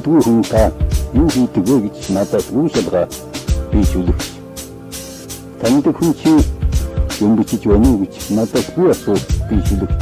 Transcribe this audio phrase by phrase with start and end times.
[0.00, 0.72] Тандгүй хүн та
[1.12, 3.06] юу хийдэг вэ гэж надад үүсэлгээ
[3.68, 4.24] би сүлэгч.
[5.60, 6.32] Танд хүн чи
[7.20, 9.18] юм бичиж байна уу гэж надад би асуу
[9.50, 10.00] би сүлэгч.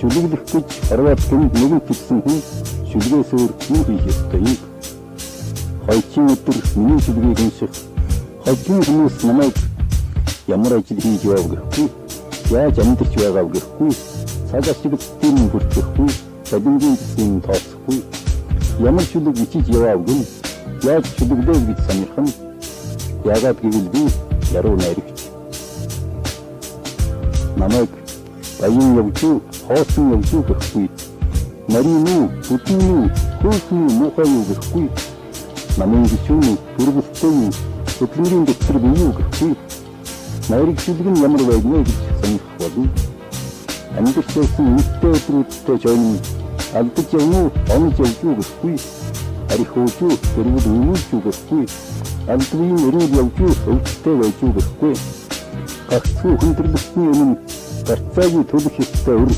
[0.00, 2.40] Сүлэглэх гэж харваад гэнэ нэгэн хэлсэн хүн
[2.88, 4.58] сүлгээс өөр юу хийх ёстой юм?
[5.84, 7.72] Хойчин өдөр миний сүлгийг унших
[8.48, 9.54] хожим хүмүүс намайг
[10.48, 11.88] ямар ажил хийж байгааг гэхгүй
[12.56, 13.92] яаж амьдарч байгааг гэхгүй
[14.48, 16.08] цагаас шиг тийм бүртгэхгүй
[16.48, 18.23] бадингийн тийм тооцохгүй
[18.80, 20.24] ямар чөлөг бичиж явааг нь
[20.82, 22.32] яаж чөлөглөө гэж санах нь
[23.24, 24.02] яагаад гэвэл би
[24.52, 25.18] яруу найрагч.
[27.56, 27.90] Намайг
[28.60, 29.20] баян явж,
[29.68, 30.90] хоосон явж гэхгүй.
[31.68, 33.04] Нарийн үү, бүтэн үү,
[33.40, 34.86] хөөсөн үү, муухай юу гэхгүй.
[35.78, 37.50] Намын гүшүүн, бүргэлтэй юу,
[37.98, 39.52] хөтлөнгөрийн дотор би юу гэхгүй.
[40.50, 42.88] Найрагчлаг нь ямар байг нэ гэж санах болно.
[43.96, 46.18] Амьдрал төсөн нэгтэй өдрүүдтэй жойн
[48.02, 48.76] явж юу гэхгүй
[49.52, 51.64] арих ууж юу тэрвэл үнүүлж юу гэхгүй
[52.32, 54.94] алдвийн өрөөл явж юу өвчтэй байж юу гэхгүй
[55.90, 57.36] гагцгүй хүндрэлтний өмнө
[57.86, 59.32] гарцаагүй төлөх ёстой өр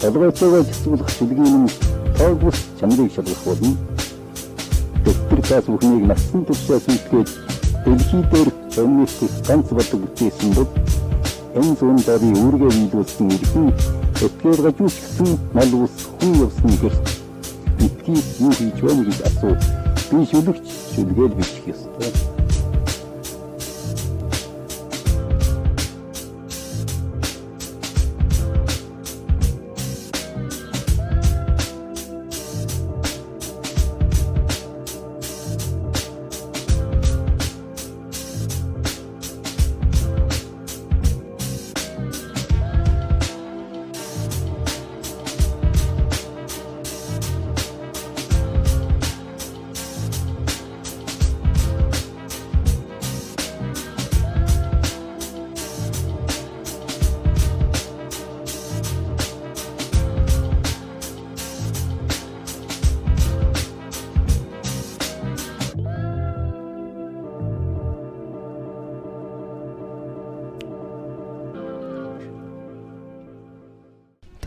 [0.00, 1.72] толгойцоогоо зэцүүлэх шүлгийн өмнө
[2.18, 3.72] тоог бус чанарыг шалгах болно.
[5.04, 7.28] Дэвтэр тас бүхнийг насан туршаас үлдгээд
[7.84, 8.48] дэлхий дээр
[8.78, 9.10] өмнөх
[9.48, 10.70] ганц бодог бүтээсэн бол
[11.58, 13.68] энэ зүүн дарыг үүргээ биелүүлсэн иргэн
[14.26, 17.04] этгэр гажууч гэсэн мал ус хүн явсан гэрт
[17.78, 19.56] битгий юу хийж байна гэж асуу.
[20.10, 22.39] Би шүлэгч шүлгээл бичих ёстой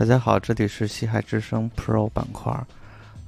[0.04, 2.52] 大家好，这里是西海之声 Pro 板块。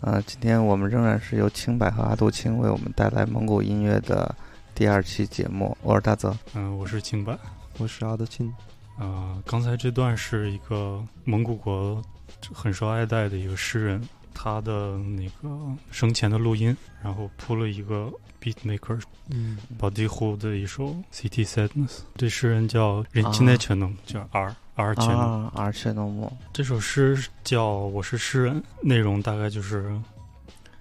[0.02, 4.34] 呃，今天我们仍然是由青柏和阿杜青为我们带来蒙古音乐的
[4.74, 5.74] 第二期节目。
[5.80, 7.34] 我是大泽，嗯，我是青柏，
[7.78, 8.52] 我是阿杜青。
[8.98, 12.04] 呃，刚才这段是一个蒙古国
[12.52, 15.48] 很受爱戴的一个诗人，他的那个
[15.90, 19.00] 生前的录音，然后铺了一个 beat maker，
[19.30, 22.00] 嗯，保地湖的一首 City Sadness。
[22.16, 24.54] 这诗人叫任钦奈全能，叫 R。
[24.76, 29.98] 而且啊，而且诺木这首诗叫《我是诗人》，内容大概就是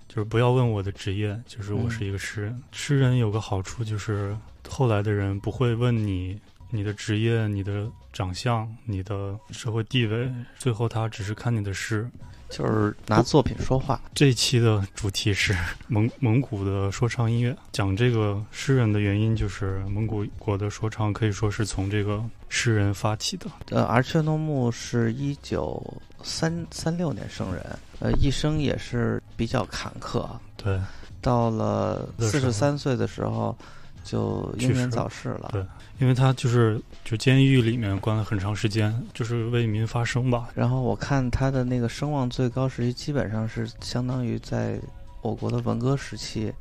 [0.08, 2.64] 就是不要问我的职业，就是我是一个诗人。
[2.74, 4.36] 诗人有个好处就是
[4.70, 6.38] 后来的人不会问你
[6.70, 10.30] 你的职业、你的长相、你的社会地位，
[10.60, 12.10] 最后他只是看你的诗。
[12.50, 14.00] 就是拿作品说话。
[14.14, 15.56] 这一期的主题是
[15.88, 23.48] 蒙蒙古的说唱音乐，讲这个诗人的原因就是蒙古国的说唱可以说是从这个诗人发起的。
[23.72, 25.82] 呃，而却诺木是一九
[26.24, 27.64] 三三六年生人，
[28.00, 30.28] 呃，一生也是比较坎坷。
[30.56, 30.80] 对，
[31.22, 33.58] 到了四十三岁的时候
[34.06, 35.50] 就英年早逝了。
[35.52, 35.66] 对。
[35.98, 40.50] 因为他就是就监狱里面关了很长时间，就是为民发声吧。
[40.54, 44.78] 然后我看他的那个声望最高时期，基本上是相当于在
[45.22, 46.52] 我国的文革时期，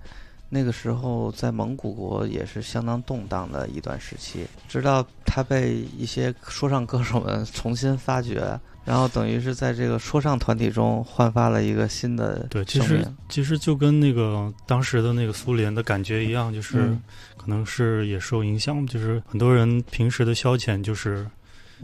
[0.49, 4.47] 那个时候在蒙古国也是相当动荡的一段时期。
[4.69, 8.41] 直到他被一些说唱歌手们重新发掘，
[8.85, 16.97] 然后等于是在这个说唱团体中焕发了一个新的对，其实其实就跟那个当时的那个苏联的感觉一样，就是。
[17.37, 21.27] 可能是也受影响，就是很多人平时的消遣就是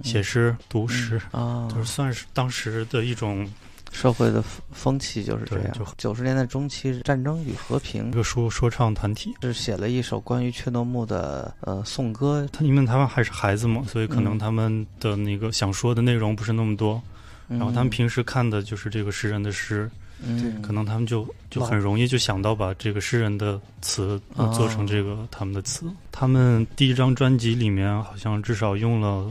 [0.03, 3.47] 写诗、读诗啊，就是算是当时的一种
[3.93, 4.43] 社会的
[4.73, 5.73] 风气，就是这样。
[5.73, 12.49] 就九十年代中期，《战争与和平》一个说说唱团体是写了一首关于阙诺木的呃颂歌。
[12.53, 17.03] 他因为他们还是孩子嘛，所以可能他们的那个想说的内容不是那么多，
[17.49, 19.91] 然后他们平时看的就是这个诗人的诗。
[20.23, 24.21] 嗯，可能他们就就很容易就想到把这个诗人的词
[24.53, 25.87] 做成这个他们的词。
[26.13, 29.27] 他们第一张专辑里面好像至少用了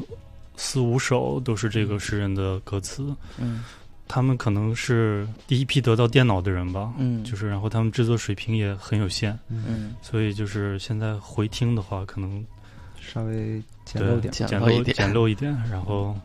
[0.58, 3.16] 四五首都是这个诗人的歌词。
[3.38, 3.64] 嗯，
[4.10, 6.92] 他们可能是第一批得到电脑的人吧。
[6.98, 9.38] 嗯，就是然后他们制作水平也很有限。
[9.50, 12.44] 嗯，所以就是现在回听的话，可能
[13.00, 14.34] 稍微简陋点。
[14.34, 15.56] 简陋简一点简陋一点。
[15.70, 16.20] 然后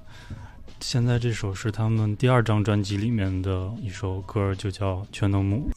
[0.81, 5.71] 现在这首是他们第二张专辑里面的一首歌，就叫《全能木》。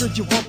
[0.00, 0.39] heard you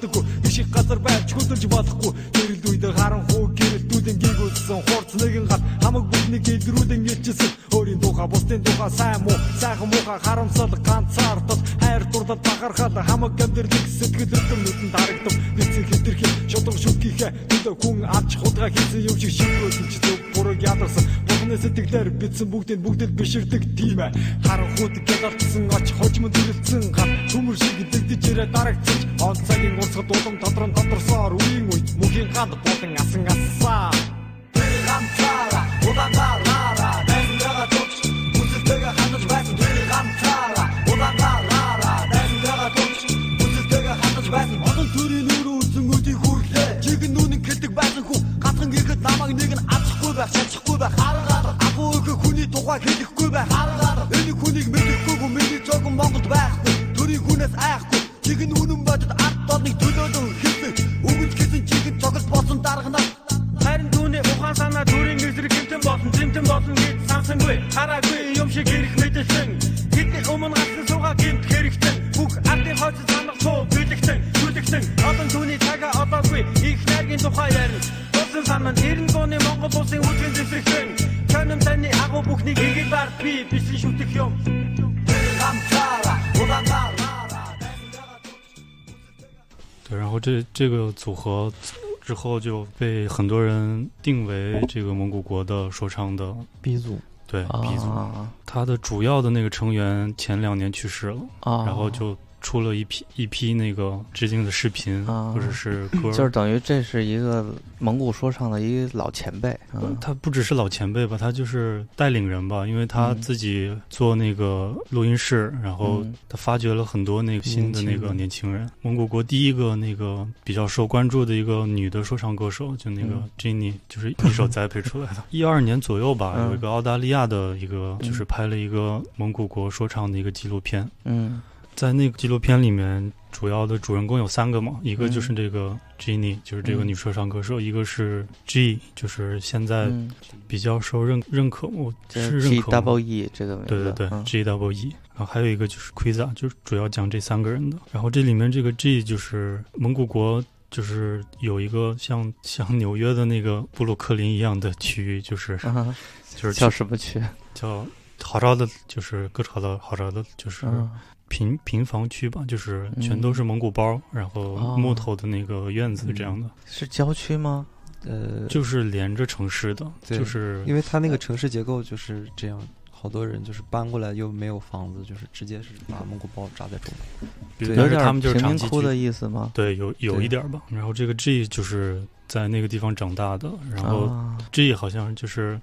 [91.02, 91.52] 组合
[92.00, 96.32] 之后就被很多人定为这个蒙古国的说唱的
[96.62, 97.90] 鼻祖，对鼻祖。
[97.90, 105.32] 啊他的主要的那个成员前两年去世了，啊，然后就出了一批一批那个致敬的视频啊。
[105.34, 106.12] 或者是歌。
[106.12, 113.22] 就是等于这是一个蒙古说唱的一个老前辈，嗯他不只是老前辈吧，他就是带领人吧，因为他嗯。
[113.22, 116.14] 自己做那个录音室，然后嗯。
[116.28, 118.70] 他发掘了很多那个新的那个年轻人。
[118.82, 123.30] 蒙古国第一个那个比较受关注的一个女的说唱歌手，就那个嗯。
[123.38, 125.24] Jenny，就是一手栽培出来的。
[125.30, 126.50] 一二年左右吧，嗯。
[126.50, 128.08] 有一个澳大利亚的一个，嗯。
[128.08, 130.90] 就是拍了一个蒙古国说唱的一个纪录片。
[131.04, 131.42] 嗯
[131.76, 136.88] 在那个纪录片里面，主要的主人公有三个嘛，一个嗯就是这个 Jenny，就是这个嗯。
[136.88, 140.12] 女说唱歌手；一个是 G，就是现在嗯，
[140.48, 144.24] 比较受认认可，我是是认可吗？Double E 这个名字，对对对、嗯。
[144.26, 147.78] G double E，然后还有一个就是 Quiza，就是主要讲这三个人的。
[147.92, 155.96] 然后这里面这个 G 就是蒙古国，就是有一个像像纽约的那个布鲁克林一样的区域，就是、啊，
[156.36, 157.22] 就是叫什么区？
[157.54, 157.86] 叫
[158.22, 160.90] 好着的，就是各朝的好着的，就是嗯
[161.32, 167.66] 平平房区吧，就是全都是蒙古包，然后哦木头的那个院子这样的，是郊区吗？
[168.06, 177.30] 呃，就是连着城市的，就是因为它那个城市结构就是这样，好多人就是搬过来又没有房子，就是直接是把蒙古包扎在中间。
[177.68, 179.52] 对有点他们就是贫长期居民窟的意思吗？
[179.54, 180.62] 对，有有一点吧。
[180.70, 185.62] 然后这个 G 就是在那个地方长大的，然后啊 G 好像就是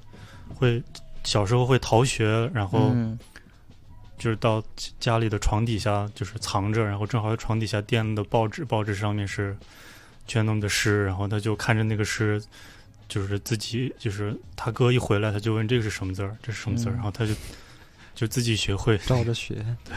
[0.55, 0.81] 会
[1.25, 3.19] 小时候会逃学，然后嗯
[4.19, 4.63] 就是到
[4.99, 9.57] 家里的床底下就是藏着，然后正好床底下垫的报纸，报纸上面是
[10.27, 12.43] 全弄的诗，然后他就看着那个诗。
[13.09, 17.33] 就是自己，就是他哥一回来，他就问这个是什么字儿，这是什么字儿，嗯然后他就
[18.15, 18.99] 就自己学会。
[18.99, 19.97] 照着学，对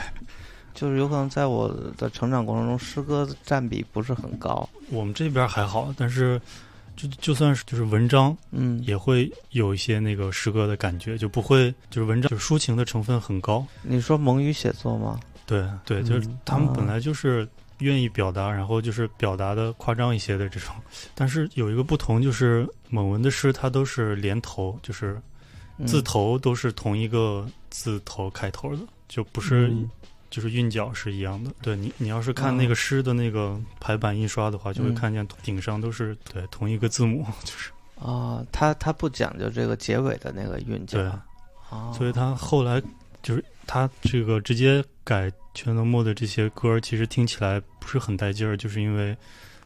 [0.73, 4.69] 就是有可能在我的成长过程中，诗歌占比不是很高。
[4.89, 6.39] 我们这边还好，但是
[7.01, 13.65] 就就算是就是文章，嗯，也会有一些那个诗歌的感觉，就不会就是文章就是抒情的成分很高。
[13.81, 15.19] 你说蒙语写作吗？
[15.47, 17.47] 对对，就是他们本来就是
[17.79, 20.75] 愿意表达，然后就是表达的夸张一些的这种。
[21.15, 25.19] 但是有一个不同，就是蒙文的诗它都是连头，就是
[25.77, 29.73] 嗯字头都是同一个字头开头的，就不是。
[30.31, 34.95] 嗯就是韵脚是一样的，对你，你要是看那个诗的那个排版印刷的话，就会嗯。
[34.95, 37.69] 看见顶上都是对同一个字母， 就是。
[37.99, 40.97] 啊，他他不讲究这个结尾的那个韵脚。
[40.97, 41.05] 对，
[41.69, 42.81] 啊，所以他后来
[43.21, 49.15] 就是他这个直接改全能墨的这些歌，其实听起来不是很带劲儿，就是因为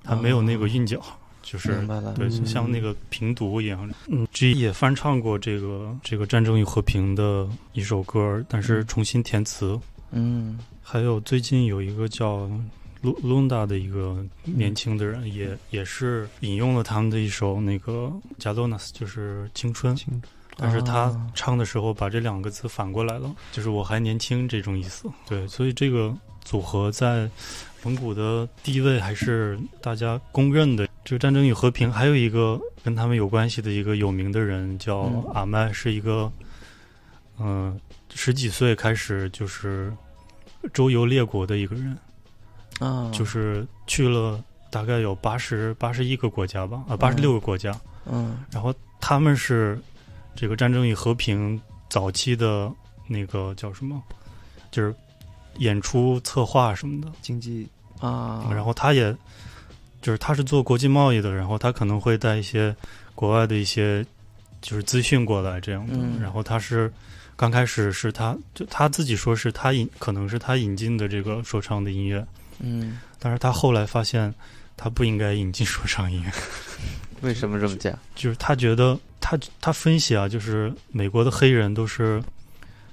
[0.04, 1.00] 他没有那个韵脚，
[1.44, 2.14] 就是明白了。
[2.16, 3.90] 对，像那个平读一样。
[4.08, 9.80] 嗯，G 也翻唱过这个这个《战争与和平》的一首歌，但是重新填词。
[10.16, 10.58] 嗯。
[10.82, 12.48] 还有最近有一个叫
[13.04, 20.22] Lu Lunda 的一个年轻的人，也也是引用了他们的一首那个 Jalonas，就是青春，清
[20.58, 21.28] 但是他啊。
[21.34, 25.10] 唱的时候把这两个字反过来了，就是我还年轻这种意思。
[25.28, 27.30] 对，所以这个组合在
[27.84, 30.88] 蒙古的地位还是大家公认的。
[31.04, 35.24] 这个《战争与和平》还有一个跟他们有关系的一个有名的人叫嗯。
[35.34, 36.32] 阿麦，是一个
[37.38, 37.78] 嗯、
[38.14, 39.94] 十几岁开始就是
[40.74, 41.98] 周游列国的一个人，
[42.80, 47.74] 啊，就是去了大概有八十八十一个国家吧，啊，八十六个国家。
[48.06, 48.40] 嗯。
[48.52, 49.80] 然后他们是
[50.36, 51.58] 这个《战争与和平》
[51.90, 52.72] 早期的
[53.08, 54.02] 那个叫什么，
[54.72, 54.94] 就是
[55.58, 57.12] 演出策划什么的。
[57.22, 57.68] 经济。
[58.00, 59.16] 啊，然后他也
[60.02, 62.76] 就是他是做国际贸易的，然后他可能会带一些
[63.16, 64.06] 国外的一些
[64.66, 65.94] 就是资讯过来这样的。
[65.96, 66.20] 嗯。
[66.20, 66.92] 然后他是
[67.36, 72.26] 刚开始是他就他自己说是他引可能是他引进的这个说唱的音乐，
[72.60, 74.34] 嗯，但是他后来发现
[74.76, 76.32] 他不应该引进说唱音乐。
[77.22, 77.98] 为什么这么讲？
[78.16, 82.22] 就是他觉得他他分析啊，就是美国的黑人都是，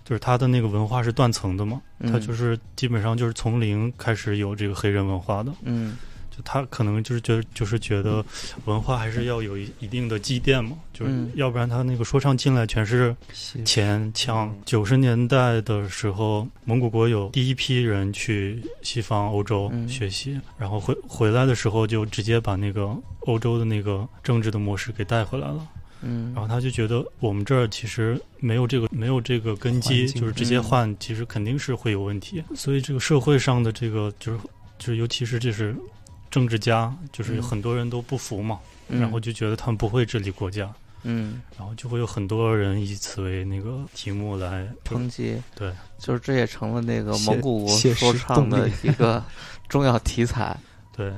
[0.05, 5.97] 就是他的那个文化是断层的嘛，他就是基本上就是从零开始有这个黑人文化的，嗯
[6.35, 8.25] 就他可能就是觉得就是觉得
[8.65, 13.15] 文化还是要有一一定的积淀嘛，就是嗯要不然他那个说唱进来全是
[13.65, 14.55] 钱枪。
[14.65, 25.69] 九十年代的时候，蒙古国有第一批人去西方欧洲嗯学习，然后回回来的时候就直接把那个欧洲的那个政治的模式给带回来了。
[26.05, 32.43] 嗯，然后他就觉得我们这儿其实没有这个没有这个根基，就是直接嗯换，其实肯定是会有问题。
[32.57, 34.39] 所以这个社会上的这个就是
[34.79, 35.77] 就是尤其是就是
[36.33, 38.59] 政治家，就是有很多人都不服嘛，
[38.89, 40.69] 嗯然后就觉得他们不会治理国家，
[41.05, 49.23] 嗯然后就会有很多人以此为那个题目来抨击，对，就是这也成了那个蒙古说唱的一个
[49.69, 50.59] 重要题材。
[50.97, 51.13] 对，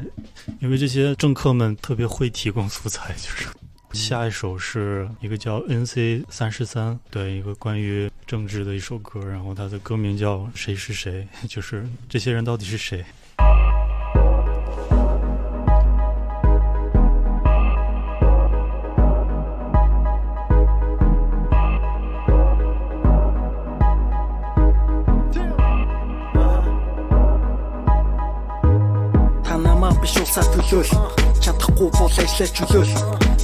[0.60, 3.48] 因为这些政客们特别会提供素材，就是。
[3.92, 6.24] 下一首是一个叫 N.C.
[6.28, 13.04] 三十三，对，一个关于政治的一首歌，然后它的歌名叫《谁是谁》，就是这些人到底是谁
[30.34, 30.90] усаа төлөөл.
[31.38, 32.94] Чадахгүй бол ажиллаж чөлөөл.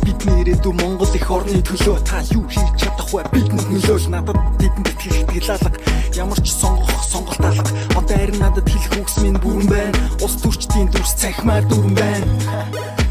[0.02, 2.02] Бидний ирээдүй Монгол их орны төлөө.
[2.02, 3.22] Та юу хийж чадах вэ?
[3.30, 4.10] Бидэнд нөлөөл.
[4.10, 5.70] Надад бидэнд итгэх тгэлалга
[6.18, 9.98] ямар ч сонгох сонголт алга одоо харин надад хэлэх үгс минь бүрэн байна.
[10.18, 12.26] Ус төрчдийн дүрс цахимаар дүрэн байна.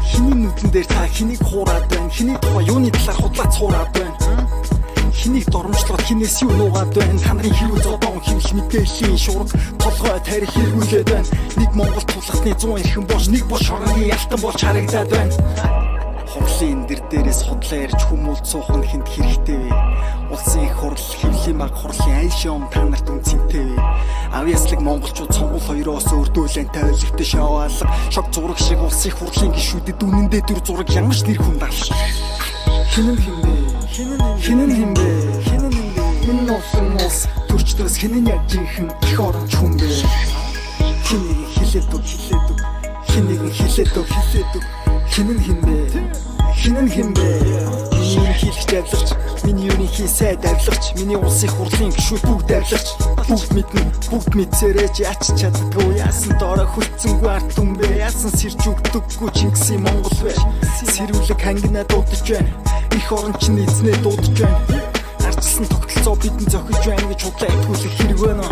[0.04, 2.12] Хиний нүдэн дээр та хэнийг хуураад байна?
[2.12, 4.59] Хиний тухай юуны талаар худлаац хуураад байна
[5.20, 7.20] Хинийг доромжлоод хинээс юу нуугаад байна?
[7.20, 11.28] Танарын хэрүүл зодон хэмш мэдээллийн шуурга Толгой тарих хэрэгүүлээд байна.
[11.60, 15.36] Нэг Монгол тулахны 100 эрхэн боош Нэг бош хорны алтан болж харагдаад байна.
[16.24, 19.70] Хурлын дэр дээрээс худлаа ярьж хүмүүлд суухан хүнд хэрэгтэй вэ?
[20.32, 23.76] Улсын их хурл хэвлийн баг хурлын айшом та нарт үнцэнтэй вэ?
[24.32, 30.42] Авьяаслаг монголчууд сонгол хоёроос өрдөөлэн тойлогтой шоу алга Шог зураг шиг улсын хурлын гишүүдэд үнэндээ
[30.48, 31.92] төр зураг ямар ч нэр хүн давш
[32.94, 35.06] Хинэн химбэ Хинэн химбэ
[35.46, 39.90] Хинэн химбэ Энэ улсын улс төрчдөөс хинэн яг жинхэн их оронч хүн бэ
[41.10, 42.60] Хинийг хилээд үг хилээд үг
[43.10, 44.64] Хинийг хилээд үг хилээд үг
[45.10, 45.76] Хинэн химбэ
[46.54, 49.08] Хинэн химбэ Миний хийлгч авлагч
[49.44, 55.22] Миний ерөнхий сайд авлагч Миний улсын хурлын гишүүд бүгд авлагч Бүгд мэднэ бүгд мэдсээрэж яач
[55.38, 60.34] чаддгүй Яасан доороо хүлцэнгүй арт түмбэ Яасан сэрж өгдөггүй Чингисийн Монгол бэ
[60.90, 62.50] Сэрүүлэг хангина дуудаж байна
[62.98, 64.58] Их орон чинь эзнээ дуудаж байна.
[65.22, 68.46] Арчилсан тогтолцоо бидэн зохиж байна гэж худлаа итгүүлэх хэрэг байна?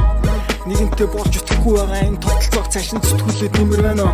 [0.71, 4.07] Нэгэнтээ болж өтөхгүй байгаа энэ тогтолцоог цааш нь зүтгүүлээд нэмэр байна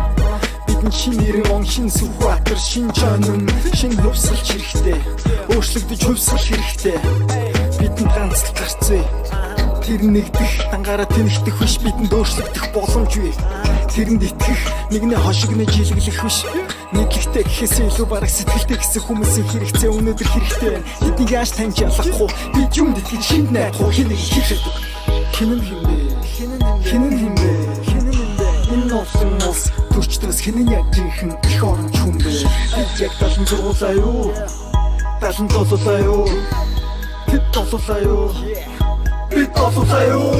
[0.67, 4.99] Бидэн шин нэрэн он шин Сүхбаатар шин чанын шин хөвсөлч хэрэгтэй.
[5.53, 6.97] Өөрчлөгдөж хөвсгөл хэрэгтэй.
[7.79, 9.03] Бидэнд ганц л гарцээ.
[9.85, 13.33] Тэр нэгдэх дангаараа тэнэгдэх биш бидэнд өөрчлөгдөх боломжгүй
[13.95, 16.43] тэрэнд итгэх нэгнээ хошигнож жилэглэх биш.
[16.91, 20.75] Нэглэгтэй гэхээс илүү бараг сэтгэлтэй гэсэн хүмүүсийн хэрэгцээ өнөөдөр хэрэгтэй.
[21.07, 22.27] Эднийг яаж таньж ялахгүй
[22.59, 24.63] бид юмд итгэж шинд найдах хэнийг хийхэд
[25.31, 25.95] хинэн химбэ
[26.83, 27.54] хинэн химбэ
[29.05, 32.31] улсын улс төрчдөөс хинэн яг жинхэн их оронч хүн бэ
[32.73, 34.33] бид яг талан зургуулаа юу
[35.21, 36.25] талан толуулаа юу
[37.29, 38.25] бид толуулаа юу
[39.29, 40.33] бид толуулаа юу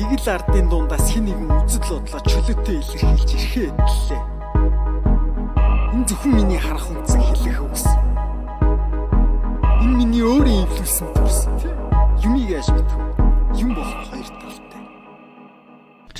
[0.00, 3.76] игэр л ардын дундаас хэн нэгэн үзэл бодлоо чөлөөтэй илэрхийлж ирэхэд
[4.08, 4.22] лээ.
[5.92, 7.84] Энэ зөвхөн миний харах үнцэг хэлэх үгс.
[9.84, 11.76] Энэ миний өөрийн инфлюенсэн төрсөн тийм.
[12.24, 12.94] Юмыг яаж мэдв?
[13.60, 14.19] Юм болох.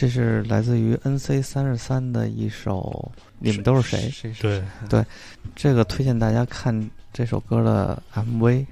[0.01, 4.11] 这是来自于 NC 三十三的一首《你们都是谁》。
[4.33, 5.05] 谁对，
[5.55, 8.65] 这个推荐大家看这首歌的 MV，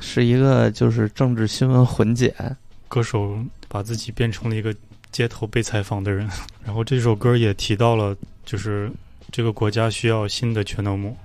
[0.00, 2.34] 是一个就是政治新闻混剪。
[2.88, 4.76] 歌手把自己变成了一个
[5.10, 6.28] 街头被采访的人，
[6.62, 8.14] 然后这首歌也提到了，
[8.44, 8.92] 就是
[9.32, 11.16] 这个国家需要新的全能姆，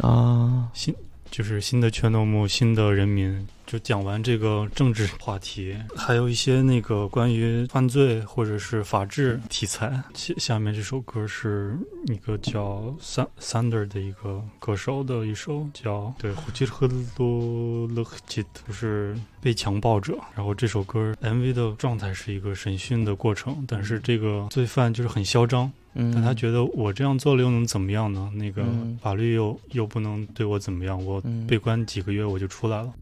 [0.00, 0.70] 啊，
[1.30, 3.46] 就是新的全能姆，新的人民。
[3.66, 10.02] 就讲完这个政治话题，还有一些那个关于犯罪或者是法治题材。
[10.12, 12.92] 下下面这首歌是一个叫
[13.38, 20.18] Sander 的一个歌手的一首叫对胡吉和罗勒吉，就是被强暴者。
[20.34, 28.30] 然后这首歌 MV 的状态是一个审讯的过程，但是这个罪犯就是很嚣张，嗯，但他觉得我这样做了又能怎么样呢？
[28.34, 32.92] 那个嗯法律又又不能对我怎么样，我嗯被关几个月我就出来了。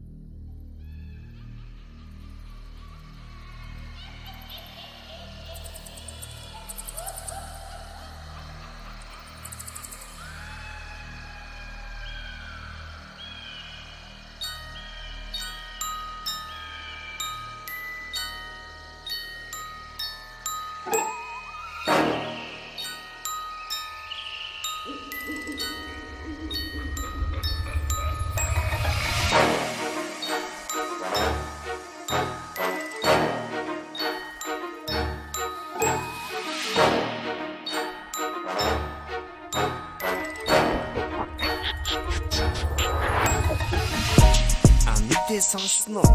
[45.29, 46.09] Мэдээ сонссноо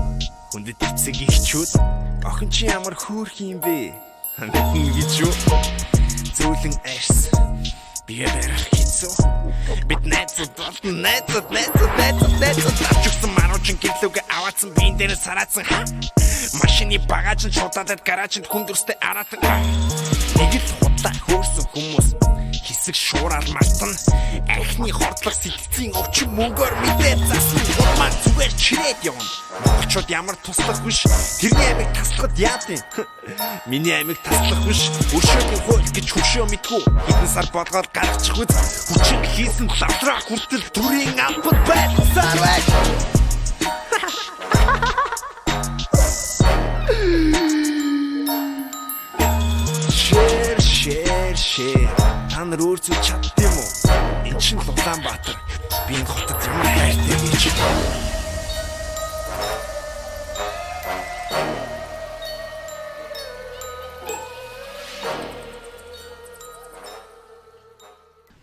[0.50, 1.78] хүндэт эцэг ихчүүд
[2.26, 3.94] охин чи ямар хөөрх юм бэ?
[4.42, 5.30] Мэдэн гэж юу?
[6.34, 7.30] Зөөлөн арьс
[8.10, 9.14] бие барих хэцүү
[9.86, 12.76] бид найзууд болон найзууд найзууд найзууд найзууд.
[12.90, 15.86] Авчихсан маруучин гэрлүүгээ аваадсан биен дээр сараадсан ха?
[16.58, 19.38] Машины багаж нь шуудаад гаражинд хүндэрстэй араатан
[20.42, 22.08] нэг л худлаа хөөрсөн хүмүүс
[22.84, 23.96] хэсэг шуураар мартан
[24.44, 27.64] архины хордлох сэтгцийн өвчин мөнгөөр мэдээ засна.
[27.80, 29.24] Урмаа зүгээр чирээд явна.
[29.64, 31.00] Монголчууд ямар туслах биш.
[31.40, 32.76] Тэрний амиг таслахад яадын
[33.72, 34.92] миний амиг таслах биш.
[35.16, 36.84] Өршөөгийн хууль гэж хөшөө мэдгүй.
[36.84, 42.68] Хэдэн сар болгоод гаргачих үз хүчин хийсэн лавраа хүртэл төрийн ампад байцаар байж
[51.54, 52.03] шэр
[52.43, 53.69] та нар өөрсдөө чаддсан юм уу?
[54.27, 55.37] Энд чинь Улаанбаатар.
[55.87, 57.53] Би энэ хотод ямар хайртай гэж.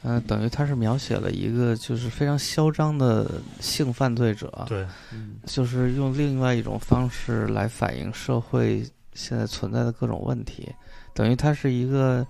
[0.08, 10.72] 嗯、呃，等于他是描写了一个就是非常嚣张的性犯罪者，对，嗯，就是用另外一种方式来反映社会现在存在的各种问题，
[11.12, 12.24] 等于他是一个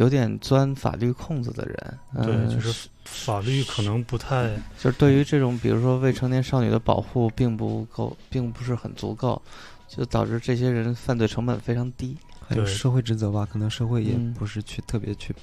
[0.00, 2.24] 有点钻法律空子的人。
[2.24, 9.40] 对嗯就是法律可能不太就是对于这种比如说未成年少女的保护并不够，并不是很足够，
[9.88, 12.16] 就导致这些人犯罪成本非常低。
[12.48, 15.34] 对还有社会职责吧，可能社会也嗯不是去特别去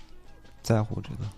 [0.61, 1.29] 在乎这个。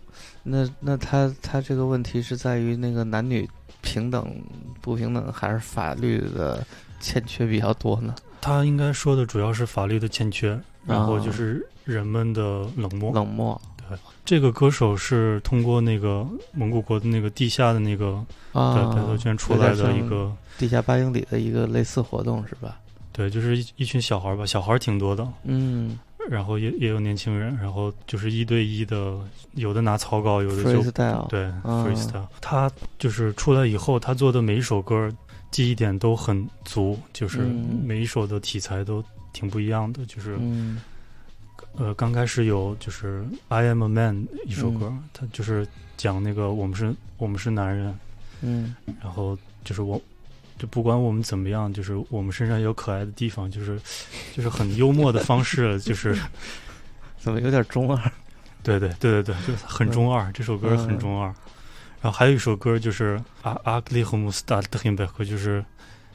[0.42, 3.48] 那那他他这个问题是在于那个男女
[3.82, 4.42] 平等
[4.82, 6.66] 不平等，还是法律的
[7.00, 8.16] 欠缺比较多呢？
[8.42, 13.14] 他应该说的主要是法律的欠缺，然后就是人们的冷漠。
[13.14, 18.24] 冷漠对这个歌手是通过那个蒙古国的那个地下的那个
[18.54, 22.78] 啊，对百度圈出来的一个，地下八英里的一个类似活动是吧？
[23.12, 25.98] 对，就是一一群小孩儿吧，小孩儿挺多的，嗯
[26.30, 29.18] 然后也也有年轻人，然后就是一对一的，
[29.54, 30.92] 有的拿草稿，有的就
[31.28, 32.28] 对啊 freestyle。
[32.40, 35.12] 他就是出来以后，他做的每一首歌
[35.50, 40.06] 记忆点都很足，就是嗯每一首的题材都挺不一样的。
[40.06, 40.82] 就是、嗯
[41.76, 47.98] 呃，刚开始有就是《I Am a Man》一首歌，嗯他就是讲那个我们是我们是男人，
[48.42, 50.02] 嗯然后就是我。
[50.58, 53.80] 就不管我们怎么样，就是我们身上有可爱的地方，就是
[54.36, 56.14] 就是很幽默的方式，就是
[57.18, 58.12] 怎么有点中二？
[58.62, 61.28] 对对对对对，就很中二，这首歌很嗯中二。
[62.02, 65.64] 然后还有一首歌就是阿阿格里和穆斯达特辛贝克，就是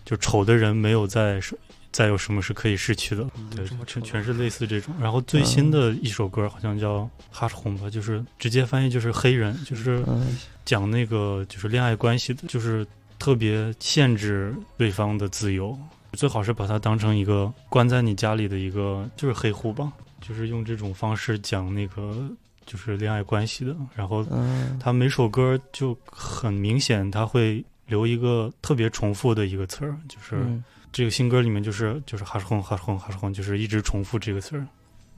[0.04, 1.58] 就丑的人没有再是
[1.94, 4.92] 再有什么是可以失去的，对，全全是类似这种。
[5.00, 12.84] 然后最新的一首歌好像叫《哈什红》吧，就是直接翻译就是黑人，就是嗯讲那个就是恋爱关系的，就是
[13.16, 15.78] 特别限制对方的自由，
[16.14, 22.28] 最好是把它当成一个关在你家里的一个就是黑户吧，就是用这种方式讲那个
[22.66, 23.76] 就是恋爱关系的。
[23.94, 34.64] 然后嗯，他每首歌就很明显，他会留一个特别重复的一个词儿，就是嗯这个新歌里面就是就是哈是红哈是红哈是红就是一直重复这个词儿。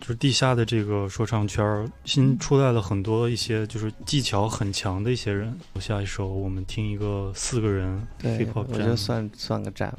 [0.00, 5.54] 就是地下的这个说唱圈儿新出来了很多一些就是技巧很强的一些人。
[5.74, 8.38] 我下一首我们听一个四个人对
[8.72, 9.94] 直接算算个站。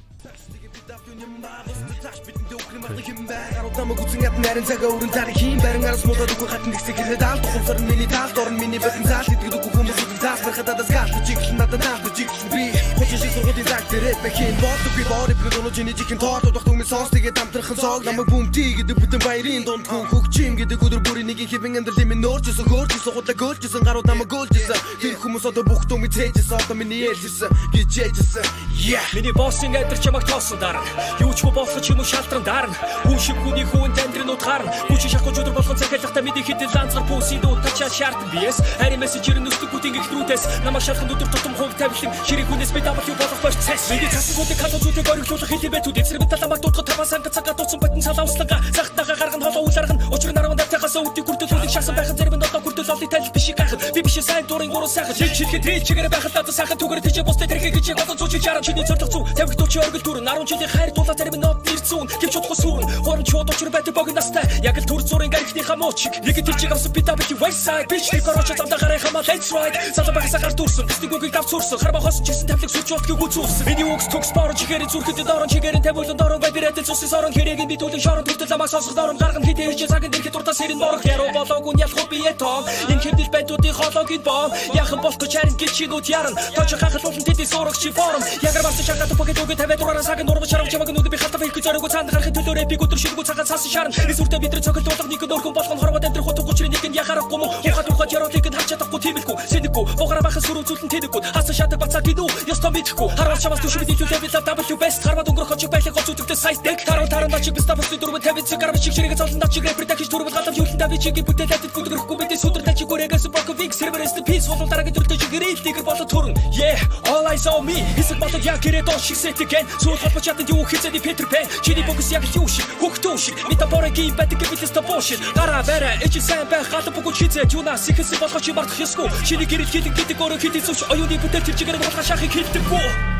[10.27, 12.63] Заас барихад адас гаалт жиглэн надад наалт жиглэн би
[12.97, 16.87] хочин шиг сургуулийн заг дээрээ бэхин бодог би бори дөрөв чиний чихэн тоорт удах түмэн
[16.91, 21.27] сонс тэгээд амтрахын цог намайг бүмти гэдэг бүтэн баярын дунд хүн хөгчим гэдэг өдөр бүрийн
[21.31, 25.87] нэг хэвэн амьдралын минь нөөрчсөн хөөрчсөн худлаа гөөлжсэн гарууд намайг гөөлжсэн тэр хүмүүс одоо бүх
[25.87, 30.83] түмэн цээжсэн одоо миний ээлжсэн гэж ээжсэн yeah Миний боссын айдар чамайг тоосон дараа
[31.19, 32.75] Юу ч болох юм шалтран дарна.
[33.03, 34.71] Хүн шиг хүний хүн тандрынууд гарна.
[34.87, 38.61] Хүч шахах өдөр болох захиалгата миний хідэл ланцгар пүүсийн дүү тачаа шаардсан биес.
[38.79, 42.13] Харин мессежэр нүстэгүүдийн зүгээс намайг шалханд өдөр тутам хувь тавилан.
[42.25, 43.89] Хэрэг хүнээс би давал юу болох борч цайс.
[43.91, 48.01] Миний засгууд халуун зүйлийг ориглуулах хил байтуд эцэрэг таламаар дуудах таван санга цагаа дуусан батн
[48.01, 52.36] салаавслага захтаха гарган холоо үл арган учир нарван давтахаас үүдийг хүртэл хүлэг шасан байхад зарим
[52.36, 55.15] нь одоо хүртэл олны танил биш гахад би биш сайн дуурын гурван сайхан.
[55.15, 58.63] Шиг шилхэд хэл чигээр байхад надад сайхан түгээр тийч бусдад тэрхий гэж одоо зүүч чарам
[58.65, 62.08] чиний зордох зүв тамхи дүүчи оргил дүр 10 жилийн хайр дулаа зарим нь нот нэрцүүн
[62.19, 64.43] гэвч утгах сүүрэн хором чууд учир байдаг бог настай.
[64.65, 65.99] Яг л төр зурын гарихны хамууч.
[66.25, 69.51] Нэг тэр чиг авсан би та бич вайсайд бич нэг орооч замдаа гарах хамаа let's
[69.53, 70.86] ride Залуу байхсаа гар дүүрсэн.
[70.86, 71.79] Гэсний үгийг давц уурсан.
[71.81, 73.65] Хар бахос ч гэсэн тавлаг сүч болтгийг үүсүүлсэн.
[73.65, 77.65] Миний үгс төгс борон чихэрийн зүрхэтэд орон чихэрийн тавиланд орон бай бирэтэл цус сорон хэрэг
[77.65, 81.01] би түүний шорон хүртэл ламаа сонсоход орон гарган хитэ хийж цагт ирэхэд уртас хэрэг борох
[81.01, 82.62] яруу болоогүй нь ялхуу бие тоо.
[82.93, 84.45] Энэ хэвдэл байдуудын хоолойг боо.
[84.77, 86.36] Яхан болох гэж харин гэж чигүүд яран.
[86.53, 88.21] Тож хахалуулан тэдний сурах чи форум.
[88.45, 91.57] Ягар бас шахаад бүгд үгүй тавиад дураараа сагын нурмж шарвч чамаг нүд би хатав хийх
[91.57, 93.91] гэж ороогүй цаанд гарахын төлөө рэпиг өдр ширгүү цагаан цаасан шарн.
[93.97, 97.49] Эсвэртэ бид нар цогт болох нэг нөрхөн болгон хорвоод амтрах хутг 31-нд яхарахгүй мөн.
[97.65, 99.36] Ухад ухад яруу тийгэд хавч чадахгүй тийм элгүй.
[99.47, 101.21] Сэдэггүй Богра баха сүрүүлэн тэдэггүй.
[101.32, 102.28] Хасан шатаг бацаа гинүү.
[102.52, 103.10] Ёстой мэдхгүй.
[103.15, 106.84] Харвал шавас төшөв дийчүү левел W best харвал өнгөрөх очиг байлиг гоц үтгэлтэй сайт дэг.
[106.84, 110.34] Таруу таран дачиг биста бүсний дөрвөн тавид цигар бичиг ширэг цолон дачиг рэпер дахиж түрвэл
[110.34, 114.47] галав юлэн дави чиг бүтэл атд гүдрэхгүй мэдээ сүдэр дачиг өрөөгөөс бок виг серверээс пис
[114.47, 116.34] болон дараагийн төрөлтэй чиг гэрээлтэйгэр болоод төрн.
[116.54, 116.80] Yeah,
[117.12, 117.78] all eyes on me.
[117.95, 119.65] Хэсэг болоод яг гэрээ доош шигсэт гэн.
[119.82, 121.47] Сүүл холбоч чадад юу хийцэний Петр Пэн.
[121.63, 123.36] Чиний бокс яг юу шиг хөхтөө шиг.
[123.50, 125.19] Метафорыг байдаг гэвэл тест бошит.
[125.36, 129.08] Гараа бараа эжи сайн байх гал бүгд хийцээ юнас ихэсэ болгоч юм бардах ёсгүй.
[129.26, 133.16] Чиний гэрэл хитэн хитэн гороо хитэн сүвч оюуны бүтээл тэр чигээр болох шахыг хилдэг бүү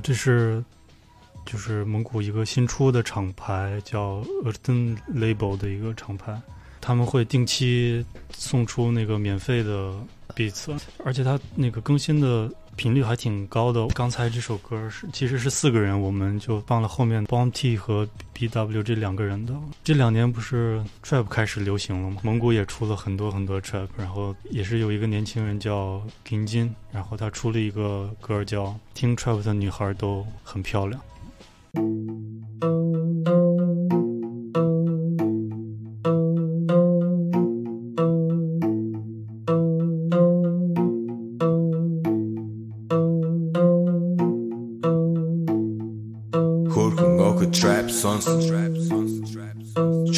[0.00, 0.64] 这是
[1.44, 6.40] 就是蒙古一个新出的厂牌叫 Erden Label 的一个厂牌，
[6.80, 9.92] 他们会定期送出那个免费的
[10.34, 13.86] beats，而且它那个更新的频率还挺高的。
[13.88, 19.54] 刚才这首歌是其实是四个人，我们就放了后面 b o m T 和 BW 这两个人的。
[19.84, 22.20] 这两年不是 trap 开始流行了吗？
[22.22, 31.00] 蒙古也出了很多很多 trap，然后也是有一个年轻人叫 King Jin，然后他出了一个歌叫《听 trap 的女孩都很漂亮》。
[48.02, 48.24] songs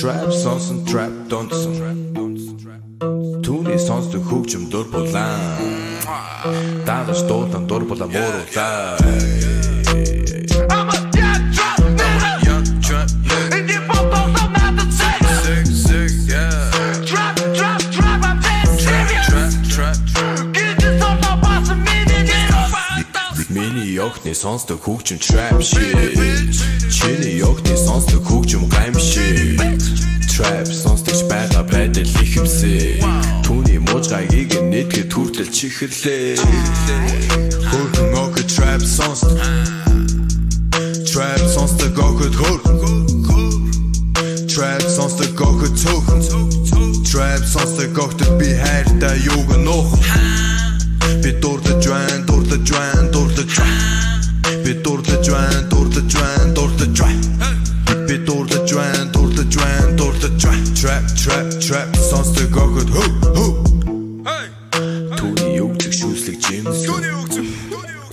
[0.01, 1.75] trap songs and trap donson
[3.43, 5.59] түүний сонсдог хөгжим дур булаа
[6.87, 9.52] даа дуудан дур булаа мууруулаа
[24.43, 26.19] сонсдог хөгжим trap shit.
[26.91, 29.55] Чиний огтны сонсдог хөгжим гамшиг
[30.35, 33.07] Trap сонсдогч байгаа байдал ихэмсээ
[33.47, 36.43] Түүний муужгайгийг нэтгэд хүртэл чихэрлээ
[37.71, 39.39] Хөрхөн огт trap сонсдог
[41.07, 42.99] Trap сонсдог огт хөрхөн
[44.51, 46.21] Trap сонсдог огт цөөхөн
[47.07, 49.95] Trap сонсдог огт би хайртай юуг нуух
[51.23, 54.03] Би дурдаж байна, дурдаж байна, дурдаж байна
[54.65, 57.23] Би дурлаж байна, дурлаж байна, дурлаж байна.
[58.09, 60.67] Би дурлаж байна, дурлаж байна, дурлаж байна.
[60.83, 63.53] Trap, trap, trap, сонсдог огт хөө хөө.
[65.19, 67.07] Түүний өгдөг шүүслэг жимсэн.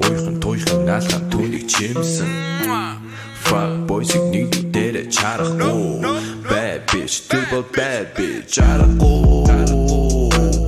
[0.05, 2.29] Ойхон туйхан наалхан түүнийг чимсэн.
[3.49, 5.97] Fuck boys-ыг нэг дээрэ чарах оо.
[6.45, 9.49] Bad bitch, triple bad bitch, чарах оо.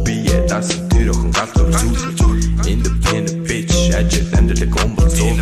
[0.01, 1.69] Би яа дасан тэр охин галзуур
[2.17, 2.65] зүлэг.
[2.65, 5.40] Independent bitch, ажил амьдралыг өмбөлцөө.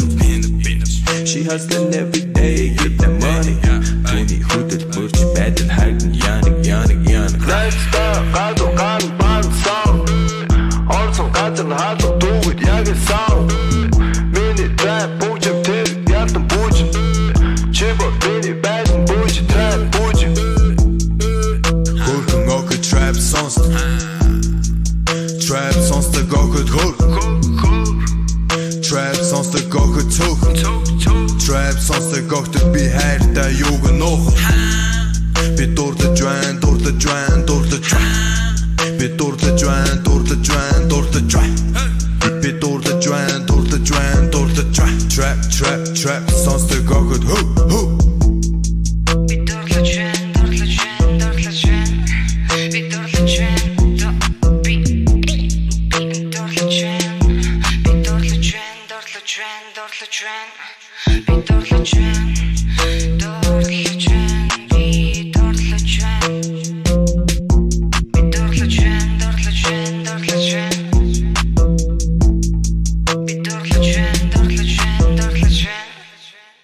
[1.29, 3.53] She hustling every day, get that money.
[4.09, 4.68] Tony, who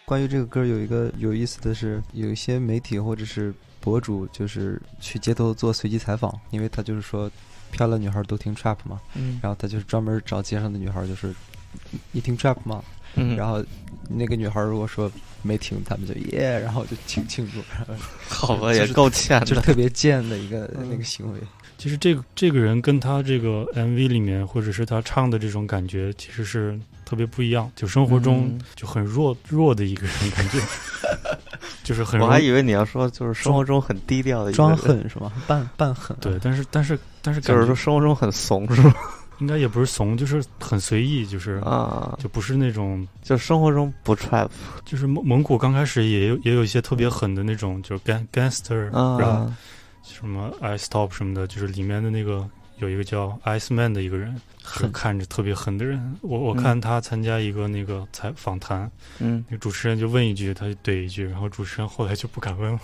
[0.05, 7.29] 关于这个歌有一个有意思的是，有一些媒体或者是博主就是去街头做随机采访，因为他就是说
[7.71, 11.33] 漂亮女孩都听 trap 嘛，嗯然后他就是专门找街上的女孩，就是
[11.89, 12.83] 你你听 trap 吗？
[13.15, 13.63] 嗯然后
[14.09, 17.97] 那个女孩如果说没听，他们就耶， 然后就庆庆祝，然
[18.29, 19.45] 后好吧，也就是够欠的。
[19.45, 21.39] 就是特别贱的一个那个行为。
[21.77, 27.69] 其实这个这个人跟他这个 MV 里面，或者是他唱的这种感觉，其实是特别不一样。
[27.75, 30.57] 就生活中嗯就很弱弱的一个人，感觉
[31.83, 35.31] 就是很我还以为你要说就是生活中很低调的一个装，狠是吗？
[35.45, 36.15] 扮扮狠。
[36.21, 38.95] 对，但是但是但是感觉就是说生活中很怂是吧？
[39.39, 44.49] 应该也不是怂，就是很随意，就是啊，就不是那种就生活中不 trap
[44.85, 49.57] 就是蒙蒙古刚开始也有也有一些特别狠的那种，就是 gang gangster，、然后啊，
[50.03, 56.15] 什么 ice top 什么的，就是里面的那个有一个叫 Ice Man 的一个人，就狠看着特别狠的人。
[56.21, 56.61] 我我嗯。
[56.61, 62.79] 看他参加一个那个采访谈，嗯，那个主持人就问一句，他就怼一句，然后主持人后来就不敢问了，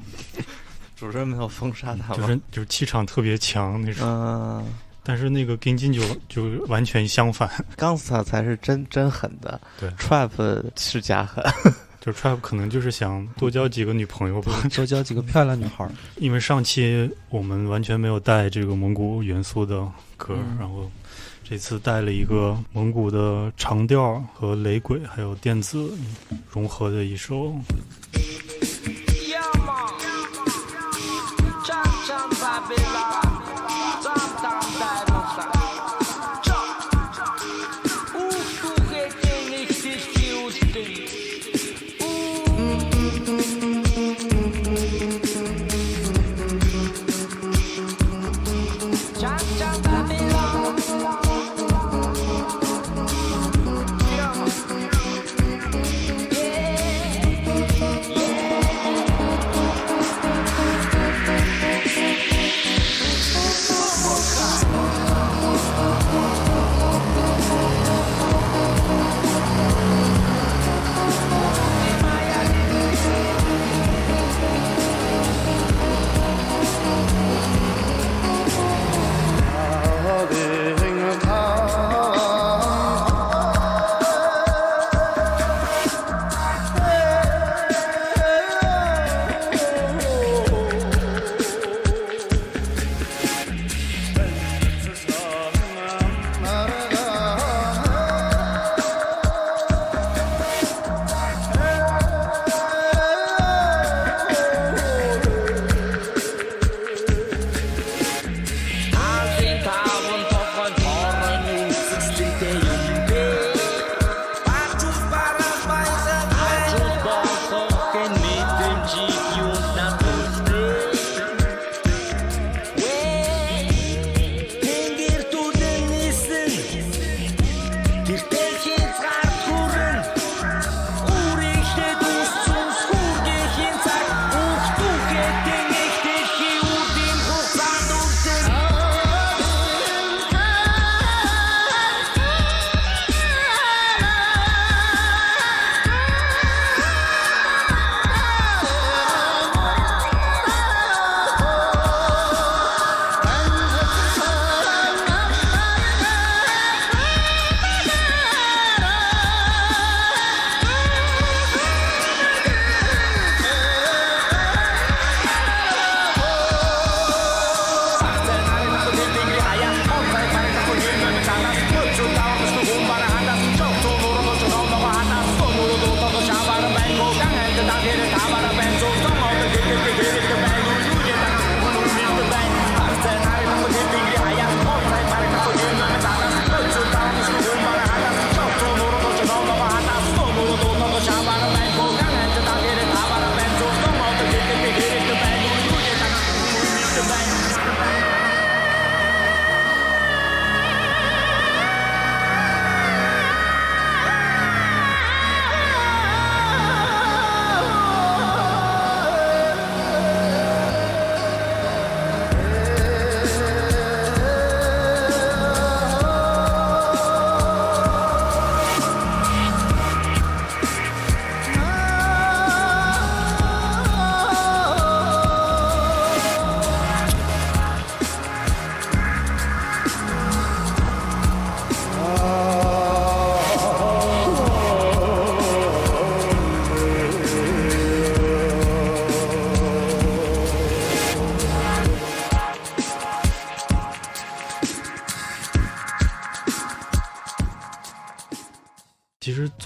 [0.96, 2.16] 主持人没有封杀他吗？
[2.16, 4.06] 就是就是气场特别强那种。
[4.06, 4.64] 嗯
[5.02, 10.30] 但是那个跟金就就完全相反，， gangsta 才是真真狠的，对，trap
[10.76, 11.44] 是假狠。
[12.00, 14.62] 就 trap 可能就是想多交几个女朋友吧。
[14.74, 15.90] 多交几个漂亮女孩儿。
[16.16, 19.80] 因为上期我们完全没有带这个蒙古元素的
[20.16, 20.90] 歌，嗯然后
[21.44, 25.90] 这次带了一个蒙古的长调和雷鬼还有电子
[26.50, 27.54] 融合的一首。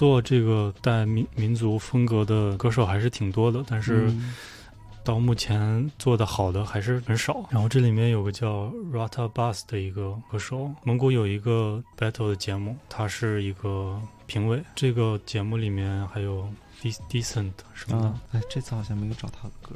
[0.05, 4.35] 做这个带民民族风格的歌手还是挺多的，但是嗯
[5.03, 7.43] 到目前做的好的还是很少。
[7.49, 14.61] 然后这里面有个叫 Rata Bus 的一个歌手，蒙古有一个 battle 的节目，他是一个评委。
[14.75, 16.47] 这个节目里面还有
[16.83, 19.75] De- Decent 什么的，啊，哎，这次好像没有找他的歌。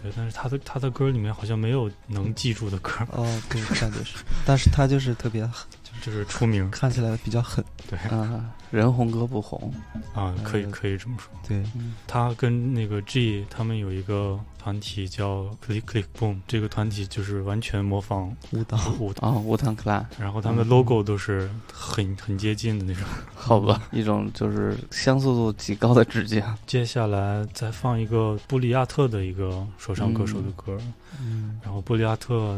[0.00, 5.66] 对，但是他的他的歌里面好像没有能记住的歌，哦，对，感觉是，但是他就是特别狠，
[6.00, 6.70] 就是出名。
[6.70, 7.62] 看起来比较狠。
[7.88, 9.72] 对啊，人红歌不红，
[10.14, 11.30] 啊，可以呃可以这么说。
[11.46, 11.62] 对，
[12.06, 18.76] 他跟那个 G 他们有一个团体叫 Click Click Boom，这个团体就是完全模仿舞蹈。
[18.98, 19.66] 舞啊，舞蹈。
[19.76, 23.02] clan，然后他们的 logo 都是很很接近的那种。
[23.34, 26.42] 好吧，一种就是相似度极高的致敬。
[26.66, 30.78] 接下来再放一个布里亚特的一个说唱歌手的歌，
[31.20, 32.56] 嗯，然后布里亚特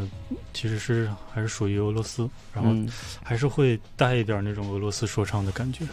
[0.53, 2.89] 其实是还是属于俄罗斯，然后嗯。
[3.23, 5.85] 还是会带一点那种俄罗斯说唱的感觉。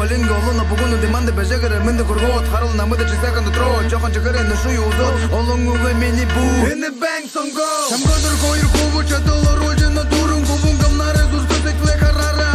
[0.00, 4.56] malinga olona bugun demande bejagere mende kurgot haral namada chisa kan tro jokan chagere no
[4.62, 5.08] shuyu uzo
[5.38, 6.44] olongu ve meni bu.
[6.72, 7.68] İn the bank some go.
[7.90, 11.22] Some go dur koyur kubu çatolo rolje na durun kubun gamnare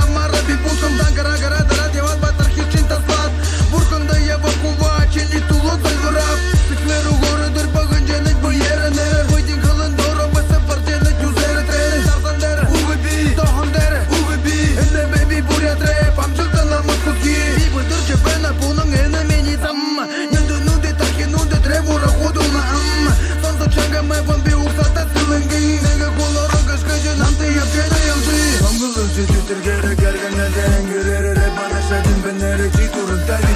[0.03, 1.11] amara bir pusam dan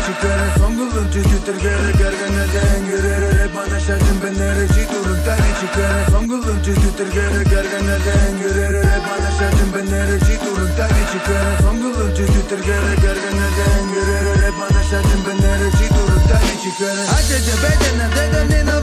[0.10, 6.60] çıkar Songulun çütür gere gergene den Yürere bana şartın ben nereci durun tari çıkar Songulun
[6.66, 12.94] çütür gere gergene den Yürere bana şartın ben nereci durun tari çıkar Songulun çütür gere
[13.04, 18.79] gergene den Yürere bana şartın ben nereci durun tari çıkar Acece bedene dedene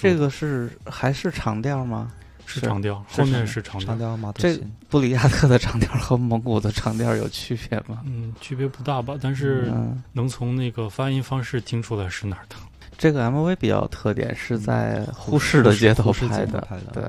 [0.00, 2.12] 这个是还是长调吗？
[2.48, 3.88] 是长调，后面是长调。
[3.88, 4.56] 长调马头这，
[4.88, 8.02] 布里亚特的长调和蒙古的长调有区别吗？
[8.04, 9.18] 嗯，区别不大吧？
[9.20, 12.54] 但是嗯，能从那个发音方式听出来是哪儿的。
[12.96, 17.04] 这个 MV 比较有特点，是在呼市的街头拍的，拍的对。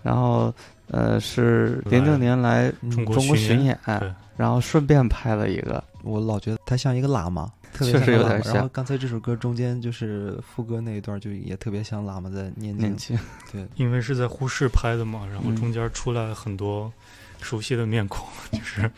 [0.00, 0.54] 然后
[0.86, 13.16] 呃，是零六年来嗯中国巡巡演，对，然后顺便拍了一个，我老觉得他像一个喇嘛，特别确实有点像喇嘛然后刚才这首歌中间就是副歌那一段，就也特别像喇嘛在念念经。
[13.52, 16.92] 对，因为是在呼市拍的嘛，然后嗯中间出来很多
[17.40, 18.90] 熟悉的面孔， 就是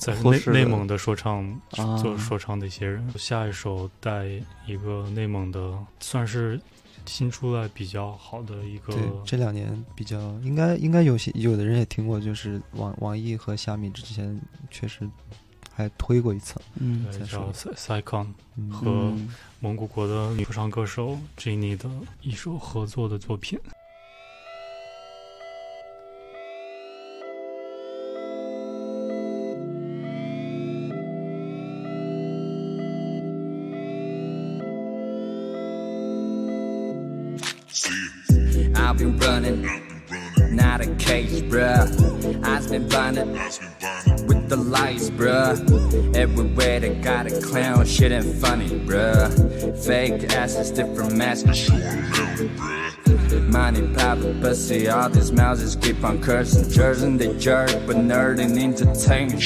[0.00, 3.08] 在呼市内内蒙的说唱啊做说唱的一些人。
[3.16, 4.24] 下一首带
[4.66, 6.60] 一个内蒙的，算是
[7.06, 14.38] 新出来比较好的一个对，这两年比较应该应该有些有的人也听过，就是网网易和虾米之前
[14.70, 15.08] 确实
[15.78, 16.60] 还推过一次。
[16.74, 18.26] 嗯对叫 Cycon
[18.56, 21.88] 嗯和嗯蒙古国的女说唱歌手 Jenny 的
[22.20, 23.56] 一首合作的作品。
[38.74, 39.62] I've been running,
[40.56, 42.07] not a cage, bruh.
[42.42, 43.28] I've been blinded
[44.28, 46.16] with the lights, bruh.
[46.16, 49.28] Everywhere they got a clown, shit ain't funny, bruh.
[49.84, 51.70] Fake asses, different masks.
[53.48, 56.68] Money, power, pussy, all these mouths just keep on cursing.
[56.70, 59.42] Jersey, they jerk, but nerd and entertainment.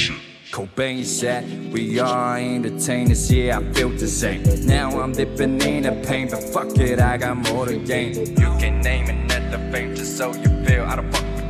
[0.51, 4.43] Cobain said, We are entertainers, yeah, I feel the same.
[4.67, 8.15] Now I'm dipping in the pain, but fuck it, I got more to gain.
[8.15, 11.42] You can name another fame just so you feel I don't fuck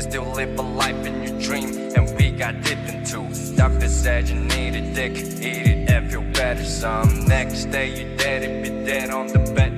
[0.00, 3.20] still live a life in your dream, and we got deep into.
[3.56, 6.64] Doctor said you need a dick, eat it and feel better.
[6.64, 9.72] Some next day you dead if you're dead on the bed.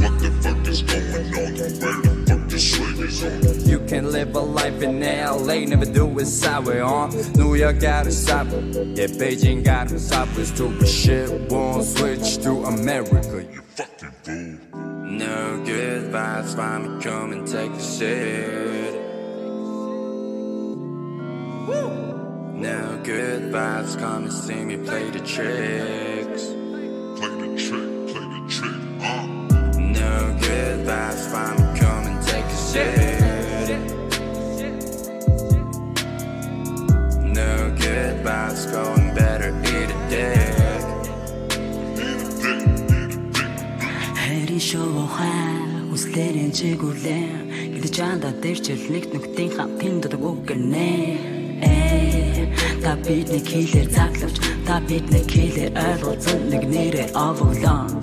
[0.00, 1.32] What the fuck is going on?
[1.32, 1.68] Where the
[2.28, 3.68] fuck is on?
[3.68, 7.10] You can live a life in LA, never do it sideways on.
[7.34, 8.62] New York got a subway,
[8.94, 10.44] yeah, Beijing got a subway.
[10.44, 13.44] Stupid shit won't switch to America.
[13.52, 14.63] You fucking fool.
[15.16, 18.94] No good vibes, find me come and take a shit.
[22.56, 26.46] No good vibes, come and see me play the tricks.
[27.16, 29.26] Play the trick, play the trick, uh.
[29.78, 33.20] No good vibes, find me come and take a shit.
[37.22, 40.73] No good vibes, going better, eat a dick.
[44.54, 50.90] Хайрын шоухан хүслээрэн чигүүлэн Гэдэг чанда дээр чил нэг нүгтийн хамтын дудаг үгэнэ.
[51.58, 57.98] Эй та бидний хийлэр заглавч та бидний хийлэр ойлгуулсан нэг нэрээр овоглон.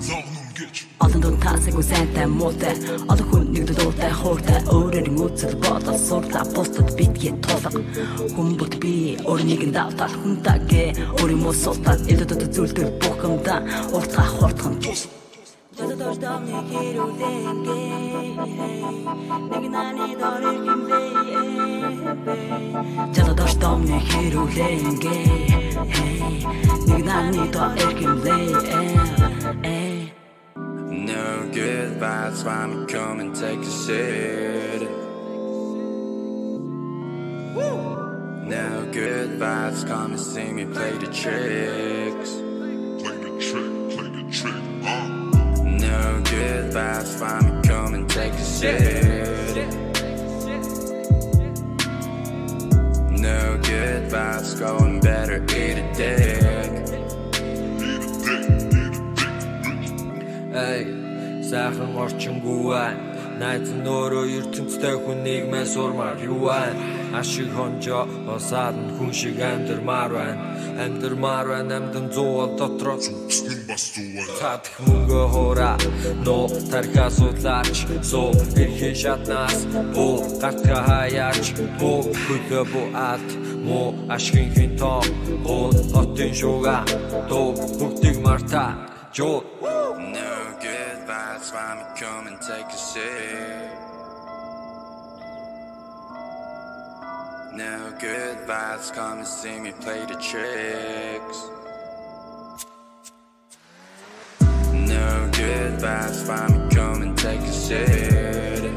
[1.00, 2.76] Олон дунд тасаг үсэнтэй муутай
[3.08, 4.60] Олон хүн нэг дуутай хууртай.
[4.68, 7.80] Өөрөөр нь үзэл бодол суртаа Бусдад битгий тулаг
[8.36, 11.16] Хүн бүрт би өөрнийг нь давтал Хүнтагээ.
[11.16, 13.64] Өөрийн муу суултал Эдэдэд зүйлдэр бухамда
[13.96, 14.76] Уртаа хурдхан
[15.82, 18.36] Cause those dumb hero thinking
[19.50, 20.98] Nigga I need all it can be
[23.12, 25.26] Tell those dumb hero thinking
[26.86, 28.36] Nigga I need all it can be
[31.04, 34.82] No good vibes, wanna come and take a shit
[37.56, 38.44] Woo!
[38.46, 42.41] No good vibes, come and see me play the tricks
[48.62, 49.66] shit.
[53.10, 56.38] No good vibes, going better, eat a dick.
[60.54, 60.82] Эй,
[61.48, 63.00] сайхан орчингүй байна.
[63.40, 66.78] Найз нь өөрөө ертөнцтэй хүнийг мэн сурмаар юу байна?
[67.18, 68.04] Ашиг хонжоо
[68.36, 70.51] осаад хүн шиг амьдрмаар байна.
[70.78, 74.28] Амьдмаар байна амьдан зуул дотроос хүчтэн бас зуул.
[74.40, 75.72] Татх мөнгө хора
[76.24, 78.30] но тархас удлаач Суу
[78.62, 79.58] эрхээ шатнаас.
[79.94, 81.52] Буу гартга хаяач.
[81.80, 83.30] Буу хүйхэ буу алт
[83.66, 85.02] муу ашгийн хин тоо.
[85.46, 86.78] Гуун хотын шуга.
[87.28, 88.64] Дуу бүгдийг марта
[89.12, 89.44] Жуу.
[90.16, 93.71] No good vibes, I'm coming take a sip.
[97.54, 101.50] No good vibes, come and see me play the tricks.
[104.72, 108.72] No good vibes, find me come and take a shit.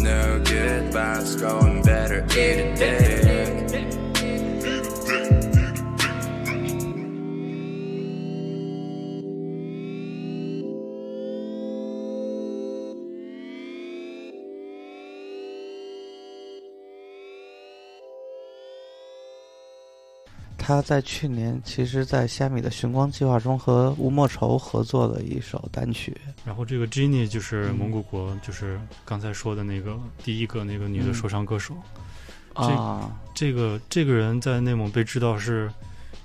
[0.00, 3.65] No good vibes, going better, eat a dick.
[20.66, 26.12] 他在去年其实，在虾米的寻光计划中和吴莫愁合作了一首单曲。
[26.44, 31.72] 然后这个 Jenny 就是蒙古国，就是刚才说的那个第一个那个女的说唱歌手。
[32.52, 35.72] 啊，这个这个人在内蒙被知道是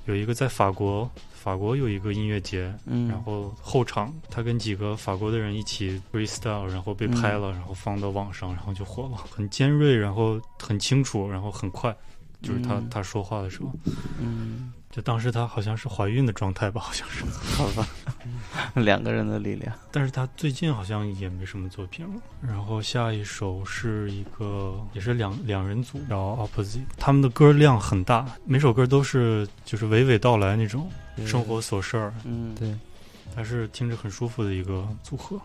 [0.06, 3.08] 有一个在法国，法国有一个音乐节，嗯。
[3.08, 11.96] 然后后场他跟几个法国的人一起 freestyle，然后被拍了，然后放到网上，然后就火了，很尖锐，然后很清楚，然后很快，
[12.42, 13.72] 就是他、嗯他说话的时候，
[14.20, 17.24] 嗯，就当时他好像是怀孕的状态吧，好像是，
[17.56, 17.88] 好吧，
[18.76, 19.74] 两个人的力量。
[19.92, 22.22] 但是他最近好像也没什么作品了。
[22.42, 30.90] 然后下一首是一个也是两两人组，然后 Opposite，他们的歌量很大，每首歌都是就是娓娓道来那种
[31.26, 32.76] 生活琐事儿，嗯，对，
[33.36, 35.40] 还是听着很舒服的一个组合。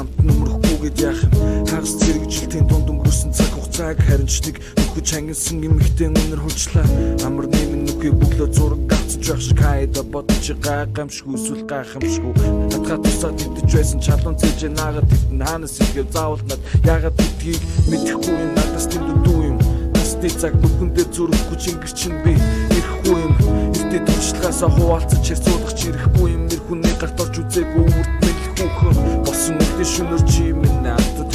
[0.00, 1.32] Хамт нүмрэхгүй гэд яах юм?
[1.68, 6.86] Хагас зэрэг жилтийн дунд өнгөрсөн цаг хугацааг харин ч нэг нөхөж хангилсан эмэгтэй өнөр хулчлаа
[7.28, 12.32] амар нэмэн нүхий бүглөө зураг гацж байх шиг хайда бодож гайхамшиг үсвэл гайхамшгүй
[12.72, 18.36] надхаа тусаад идэж байсан чалуун цэж наагаад тэтэн хаанаас ирэв заавал над яагаад гэдгийг мэдэхгүй
[18.40, 18.50] юм?
[18.56, 19.56] Надаас тэмдүү юм?
[19.92, 22.32] Насны цаг нүхэн дээр зүрхгүй чингэр чин би
[22.72, 23.34] ирэхгүй юм?
[23.76, 26.48] Эртээ туршлагаасаа хуваалцаж хэрцүүлэх чи ирэхгүй юм?
[26.48, 28.29] Нэр хүний гарт орж үзээгүй үрд мэлхүүхэн
[29.50, 31.34] босон үгдээ шүнөр чи минь надад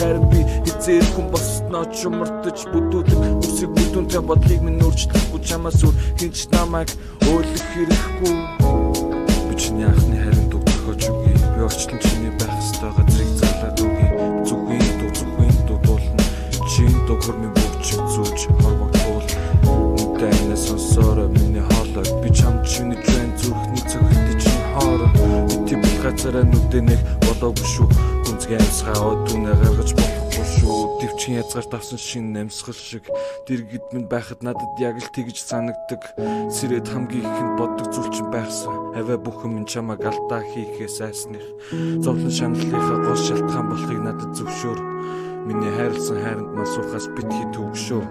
[0.65, 6.89] хизээр хүн босноо ч мартаж бүдүүлэг үсэг бүдүүнтэй бодлыг минь өөрчлөхгүй чамаас өөр хинч намайг
[7.27, 8.35] өөлөх хэрэггүй.
[9.47, 14.07] Би чиний анхны харин дуу тохиож үгүй би орчлон чиний байх ёстой газрыг зарлаад үгүй
[14.47, 16.23] зүгийн дуу зүгийн дуу дуулна.
[16.71, 19.27] Чин дуу хөрмийн бүгч зүүж хорвогдуул
[19.99, 22.99] үнтэй анаа сонсороо миний хоолой би чам чиний
[23.45, 24.15] зүрхний цогт
[25.67, 27.89] чи бүх газараа нүдэ нэг болоогүй шүү
[28.25, 30.77] гүнзгий амсгаа өдүнэ гаргаж болохгүй шүү.
[31.01, 33.09] Төвчин язгаар давсан шин намсгал шиг.
[33.49, 36.13] Дэргэд минь байхад надад яг л тэгж санагдаг
[36.53, 38.93] сэрэд хамгийн ихэнд боддог зүйл чинь байхсан.
[38.93, 41.45] Аваа бүхэн минь чамаг алдаа хийхээс айсных
[42.05, 44.79] зовлон шаналлынхаа гол шалтгаан болохыг надад зөвшөөр.
[45.49, 48.01] Миний хайрлсан хайранд мас суухаас битгий төгшөө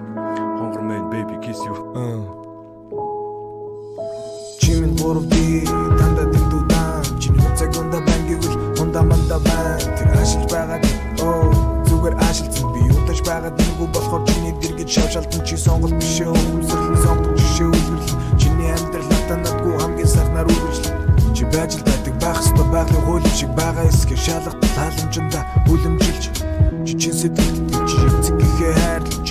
[0.58, 1.78] хонгор мэн baby kiss you.
[4.58, 5.62] Чимэн гурав би
[9.34, 10.80] манда бан Тэр ашилж байгаа
[11.22, 11.52] оо
[11.88, 12.80] зүгээр ашилцсан би.
[12.90, 16.30] Удаж байгаа дэргүү болохоор чиний дэргэд шавшалтан чи сонголт биш ээ.
[16.30, 20.96] Өмсөрлөн сонгох жишээ үлгэрлэн Чиний амьдрал атанадгүй хамгийн сайхнаар үргэлжлэн
[21.34, 26.24] Чи байж л байдаг байх ёстой байгалийн хууль шиг байгаа эсгээ шалгах тааламжинда үлэмжилж
[26.86, 27.58] Чи чин сэтгэлд
[27.88, 29.23] чи эцэг гэхээ хайрлах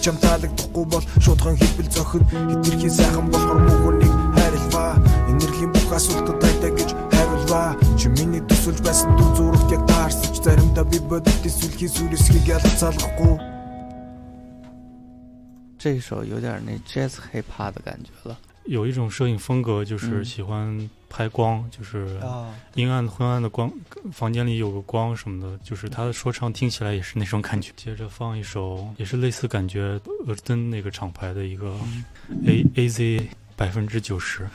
[0.00, 2.24] чам таалагдахгүй бол шуудхан хэлбэл зохин
[2.64, 4.96] хитрхийн сайхан болохоор мөхөнийг хайрлаа
[5.28, 10.84] энергийн бүх асуултад тайтай гэж хариулваа чи миний төсөлж байсан дүр зурагт яг таарсаж заримдаа
[10.84, 13.36] би бодит эсвэл сүрсгийг ялц салгахгүй
[15.78, 18.36] 这一首有点那 jazz hip hop 的感觉了。
[18.64, 23.69] 有一种摄影风格，就是嗯喜欢 拍光，就是啊阴暗昏暗的光，
[24.13, 27.71] 房间里有个光什么的，就是他的说唱听起来也是那种感觉。
[27.75, 31.75] 接着放一首也是类似感觉，俄登那个厂牌的一个
[32.47, 34.47] A A Z 百分之九十。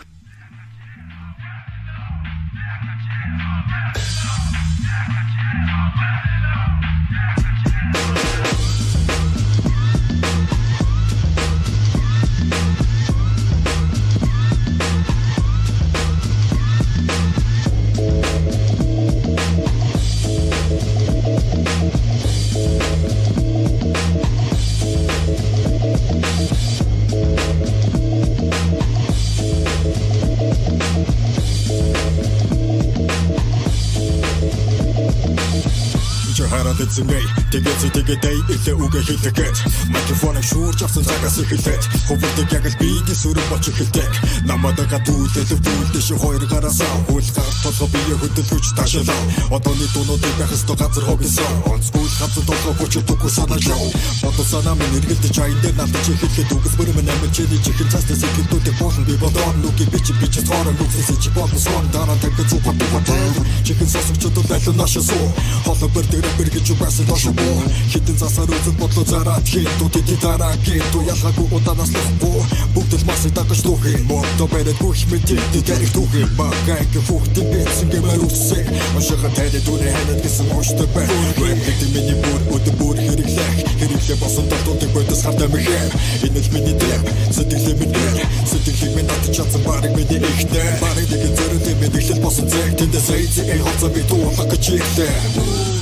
[36.96, 39.56] зүнэй тэгээд тэгээдэй илүү үгээ хэлэхэд
[39.92, 44.12] микрофоныг шүүрч авсан цагаас эхэлээд хөвөлдөг яг л бийг сүрэн боч эхэлдэг
[44.48, 46.94] намайг гатуулэлв дүүлдэш хоёр гараасаа.
[47.08, 49.20] Хөл гарах толгой бие хөдөлгөж ташлаа
[49.50, 53.78] одооны дуунуудыг байх ёстой газар хогсон онцгүй хавц толгой хүч өгөхгүй санаачаа.
[54.22, 58.04] Бодол санаа минь эргэлдэж айн дээр надад эхэлхэд үгс бүр минь амьд чили чихэн цаас
[58.08, 62.48] дэс хэлтүүдийг болон би бодоо нүг бич бич цорон нүгсээс чи болон сон дараа тагц
[62.50, 63.34] зүгт батал
[63.66, 65.28] чихэн сосогч тул байлаа нашаа суу?
[65.64, 70.16] Хол бэр дээр бэр гэж басан дош боо хитэн засаар үзэл бодлоо зараад хин тути
[70.22, 72.42] дараа гин ту ялгаагүй удаанаас лахгүй
[72.74, 78.22] бүгд л масыг дагаж түүхээ мото бэрэг бүх мэдээг дэрэг түүхээ багайг фухтын бэсэн гэмээр
[78.22, 78.60] үсэ
[78.98, 81.06] ошига тайлэ дүрэ ханад гэсэн очтой бай.
[81.66, 85.90] Гэдэг миний бүр өдө бүр хэрэглэх Хэрэглээ босон дотоодыг бодос хардаа мэхээр
[86.22, 87.02] Энэ л миний дээр
[87.34, 88.16] сэтгэлээ минь дээр.
[88.46, 93.10] Сэтгэлийг минь татж чадсан барыг миний ихтэй Барыг нэг зөрөнд минь эхлэл босон зэг Тэндээс
[93.10, 95.75] эйзи эй хоцоо би туухаг гэж ихтэй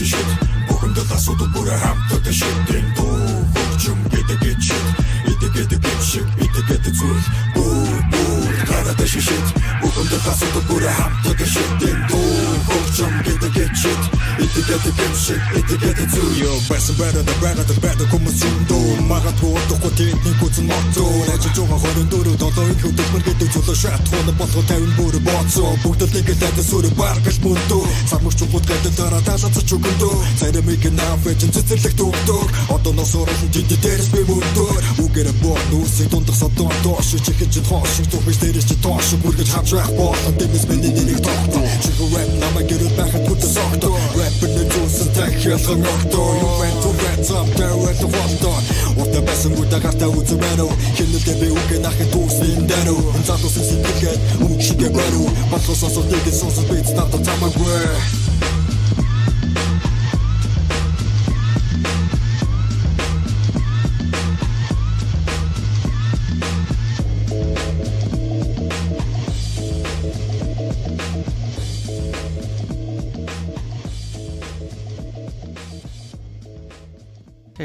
[0.00, 0.30] Шишит
[0.64, 4.86] Бүхэндээ тасууд бүрэ хамтад шиттэн дуу Хөгжим гэдэг чит
[5.28, 9.46] Идэг гэдэг шиг идэг гэдэг зүйл Бүү бүү Бараг шишит
[9.84, 14.02] Бүхэндээ тасууд бүрэ хамтад шиттэн дуу хөгжим гэдэг чит
[14.44, 19.92] итгээд гэмшиг итгээд зүү ёо байсан бэрэ дэ бэрэ дэ бэрэ комсын дөө магадгүй утгагүй
[19.98, 24.66] тэнтний гүцэн моцоо нэг жоо хорон дөрөв долоо их хөдөлмөр гэдэг зүйл шат хоног болох
[24.70, 29.56] тавин бүр боцоо бүгд л нэг л сүр баргал бүндөө самч чугууд гэдэг дараа таалац
[29.68, 32.42] чүгэндөө царим их наавч цэцэрлэг дүүгдөө
[32.74, 34.70] одоо нос орол дид дээрс би мөндөө
[35.04, 39.90] үгээр боо нүүсийг дундах содон доош чихэж хон шиг түүхэж дээрс чи доош бүргэж хамжрах
[39.98, 42.14] болон дэмэс миний нэг тогтоо чи хөөв
[42.50, 47.20] намайг гэрэл байхад бүр тосогдоо Рэпэн дээр юусан тэх ялхан огтоо You went to red
[47.26, 48.58] top there at the walkdоо
[49.00, 52.96] Утаа байсан гута гарта үзэмэрө Хэнэлдэ би үгэ нахэ дүүснэн дэрө
[53.26, 54.20] Затусын сэтгэлгээд
[54.50, 58.29] үгшигэ бэрө Батлососо дэгэ сонсо бэйц тата цамаг вэ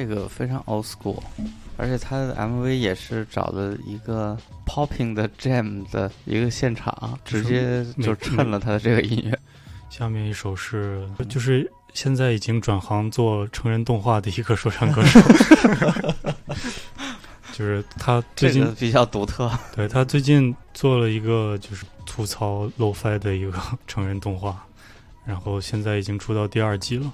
[0.08, 1.20] 这个非常 old school，
[1.78, 9.40] 而且他的 MV 也是找的一个 popping 的 jam 的一个现场，直接就衬了他的这个音乐。
[9.90, 15.20] 下面一首是就是现在已经转行做成人动画的一个说唱歌手，
[17.52, 19.52] 就是他最近这个比较独特。
[19.76, 24.56] 对他最近做了一个就是吐槽 low-fi 的一个成人动画，
[25.26, 27.12] 然后现在已经出到第二季了。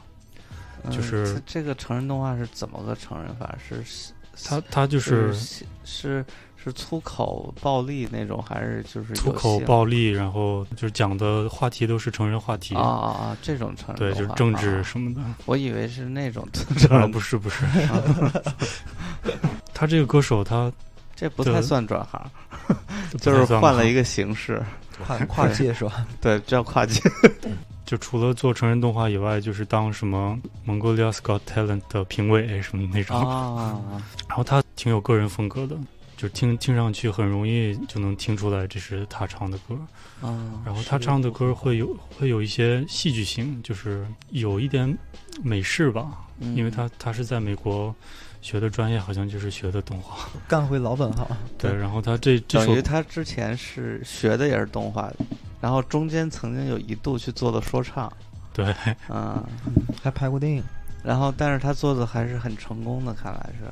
[0.85, 3.55] 嗯就是它这个成人动画是怎么个成人法？
[3.67, 3.83] 是
[4.43, 6.25] 他他就是是是
[6.63, 13.37] 是粗口暴力那种，还是就是粗口暴力，然后就是讲的话题都是成人话题啊啊啊！
[13.41, 15.21] 这种成人对，就是政治啊什么的。
[15.45, 16.47] 我以为是那种
[16.89, 17.65] 啊，不是不 是，
[19.73, 20.71] 他这个歌手他
[21.15, 22.31] 这不太算转行，
[23.19, 24.63] 就是换了一个形式，
[25.05, 26.05] 跨跨界是吧？
[26.21, 26.99] 对，叫跨界。
[27.91, 33.17] 就除了做成人动画以外，就是当什么 Mongolia Got Talent 的评委什么那种。
[33.19, 33.81] 啊，
[34.29, 35.75] 然后他挺有个人风格的，
[36.15, 39.75] 就听听上去很容易就能听出来这是他唱的歌。
[40.25, 44.97] 啊然后他唱的歌会有会有一些戏剧性，就是有一点
[45.43, 47.93] 美式吧，嗯因为他他是在美国
[48.41, 50.29] 学的专业，好像就是学的动画。
[50.47, 51.27] 干回老本行。
[51.59, 55.11] 对，然后他这这首等于他之前是学的也是动画，
[55.61, 58.11] 然后中间曾经有一度去做的说唱，
[58.51, 58.75] 对，
[59.09, 59.41] 嗯，
[60.01, 60.63] 还拍过电影，
[61.03, 63.65] 然后但是他做的还是很成功的，看来是。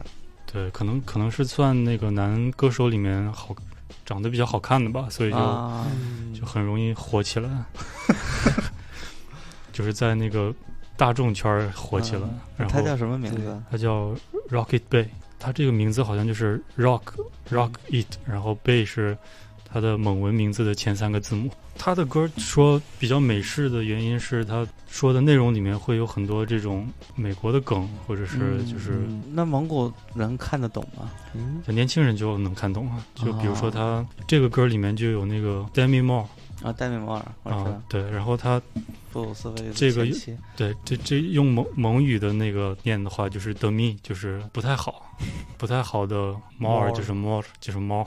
[0.51, 3.55] 对，可能可能是算那个男歌手里面好
[4.05, 5.85] 长得比较好看的吧，所以就、啊。
[6.33, 7.49] 就很容易火起来，
[9.73, 10.53] 就是在那个
[10.95, 12.21] 大众圈儿火起来。
[12.21, 12.39] 嗯。
[12.57, 13.61] 然后他叫什么名字？
[13.69, 14.15] 他叫
[14.49, 17.01] Rocket Bay，他这个名字好像就是 Rock
[17.49, 19.17] Rock It，然后 Bay 是
[19.71, 21.49] 他的蒙文名字的前三个字母。
[21.77, 28.91] 他的歌说比较美式的原因是他说的内容里面会有很多这种美国的梗，或者是就是。
[29.07, 31.09] 嗯那蒙古人看得懂吗？
[31.35, 36.25] 嗯年轻人就能看懂啊，就比如说他这个歌里面就有那个 Demi Moore
[36.61, 38.61] 啊，戴米摩尔，我知道啊，对，然后他
[39.11, 40.05] 布鲁斯威这个
[40.57, 45.05] 对这这用蒙蒙语的那个念的话就是 Demi，就是不太好，
[45.57, 48.05] 不太好的猫儿就是 more 就是猫，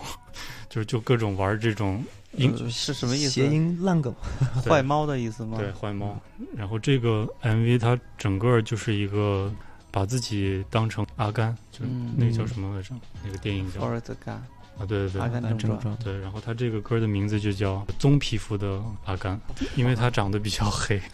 [0.69, 2.05] 就是 就各种玩这种
[2.37, 3.31] 音呃是什么意思？
[3.31, 4.15] 谐音烂梗，
[4.69, 5.57] 坏猫的意思吗？
[5.59, 6.19] 对，坏猫。
[6.55, 9.51] 然后这个 MV 它整个就是一个
[9.91, 11.85] 把自己当成阿甘，就
[12.17, 12.95] 那个叫什么来着？
[13.25, 14.41] 那个电影叫 Forrest Gump
[14.83, 19.41] 啊，对对对，阿甘正传传对，然后他这个歌的名字就叫棕皮肤的阿甘，
[19.77, 21.01] 因为他长得比较黑。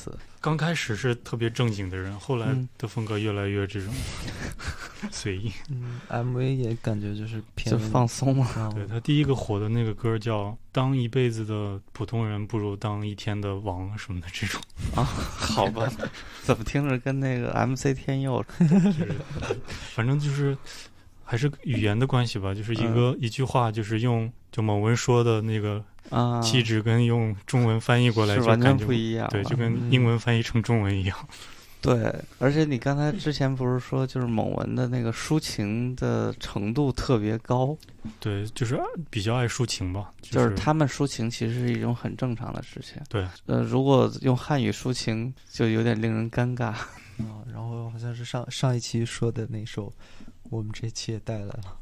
[0.00, 0.18] 思。
[0.40, 2.66] 刚开始是特别正经的人，后来嗯。
[2.78, 3.92] 的风格越来越这种
[5.12, 5.52] 随意。
[5.70, 8.46] 嗯，MV 也感觉就是偏就放松嘛。
[8.56, 14.60] 啊对他第一个火的那个歌叫《当一辈子的普通人不如当一天的王》什么的这种。
[14.96, 15.86] 啊， 好吧，
[16.42, 19.14] 怎么听着跟那个 MC 天佑就是
[19.94, 20.56] 反正就是
[21.24, 31.28] 还是语言的关系吧，就是一个、一句话，就是用就某文说的那个嗯啊气质，跟用中文翻译过来是完全不一样对，就跟英文翻译成中文一样。
[31.82, 37.74] 对，而且你刚才之前不是说，就是蒙文的那个抒情的程度特别高，
[38.18, 38.78] 对，就是
[39.08, 43.00] 比较爱抒情吧，就是他们抒情其实是一种很正常的事情。
[43.08, 46.74] 对，呃，如果用汉语抒情，就有点令人尴尬。
[47.20, 49.92] 啊，然后好像是上上一期说的那首，
[50.44, 51.76] 我们这期也带来了，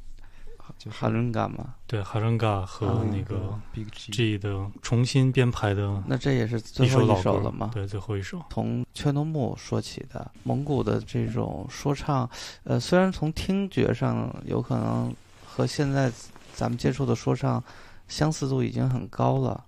[0.77, 1.75] 就是哈伦嘎嘛。
[1.87, 7.71] 对，哈伦嘎和啊那个个 Big G 的重新编排的，那这也是最后一一首了吗？
[7.73, 8.43] 对，最后一首。
[8.51, 12.29] 从雀诺木说起的，蒙古的这种说唱，
[12.65, 15.15] 呃，虽然从听觉上有可能
[15.47, 16.13] 和现在
[16.53, 17.63] 咱们接触的说唱
[18.07, 19.65] 相似度已经很高了，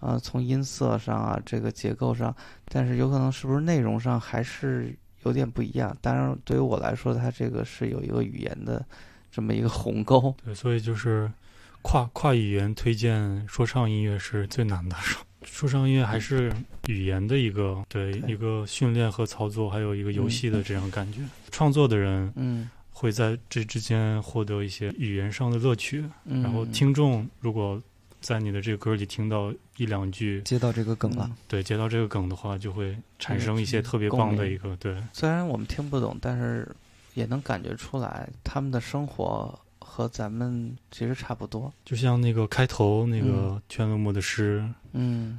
[0.00, 2.34] 呃，从音色上啊，这个结构上，
[2.66, 5.94] 但是有可能是不是内容上还是有点不一样。
[6.00, 8.84] 当然，对于我来说，它这个是有一个语言的
[9.30, 10.34] 这么一个鸿沟。
[10.44, 11.30] 对，所以就是
[11.82, 14.96] 跨跨语言推荐说唱音乐是最难的。
[14.96, 16.52] 说说唱音乐还是
[16.88, 21.20] 语言的一个对一个训练和操作，还有一个游戏的这样感觉。
[21.50, 26.04] 创作的人，嗯，会在这之间获得一些语言上的乐趣。
[26.26, 27.82] 嗯然后听众如果
[28.20, 34.94] 在你的这个歌里听到一两句接到这个梗了，对，接到这个梗的话，就会产生一些特别棒的一个对。
[35.14, 36.70] 虽然我们听不懂，但是
[37.14, 41.72] 也能感觉出来他们的生活和咱们其实差不多。
[41.84, 43.62] 就像那个开头那个嗯。
[43.68, 45.38] 圈落木的诗，嗯，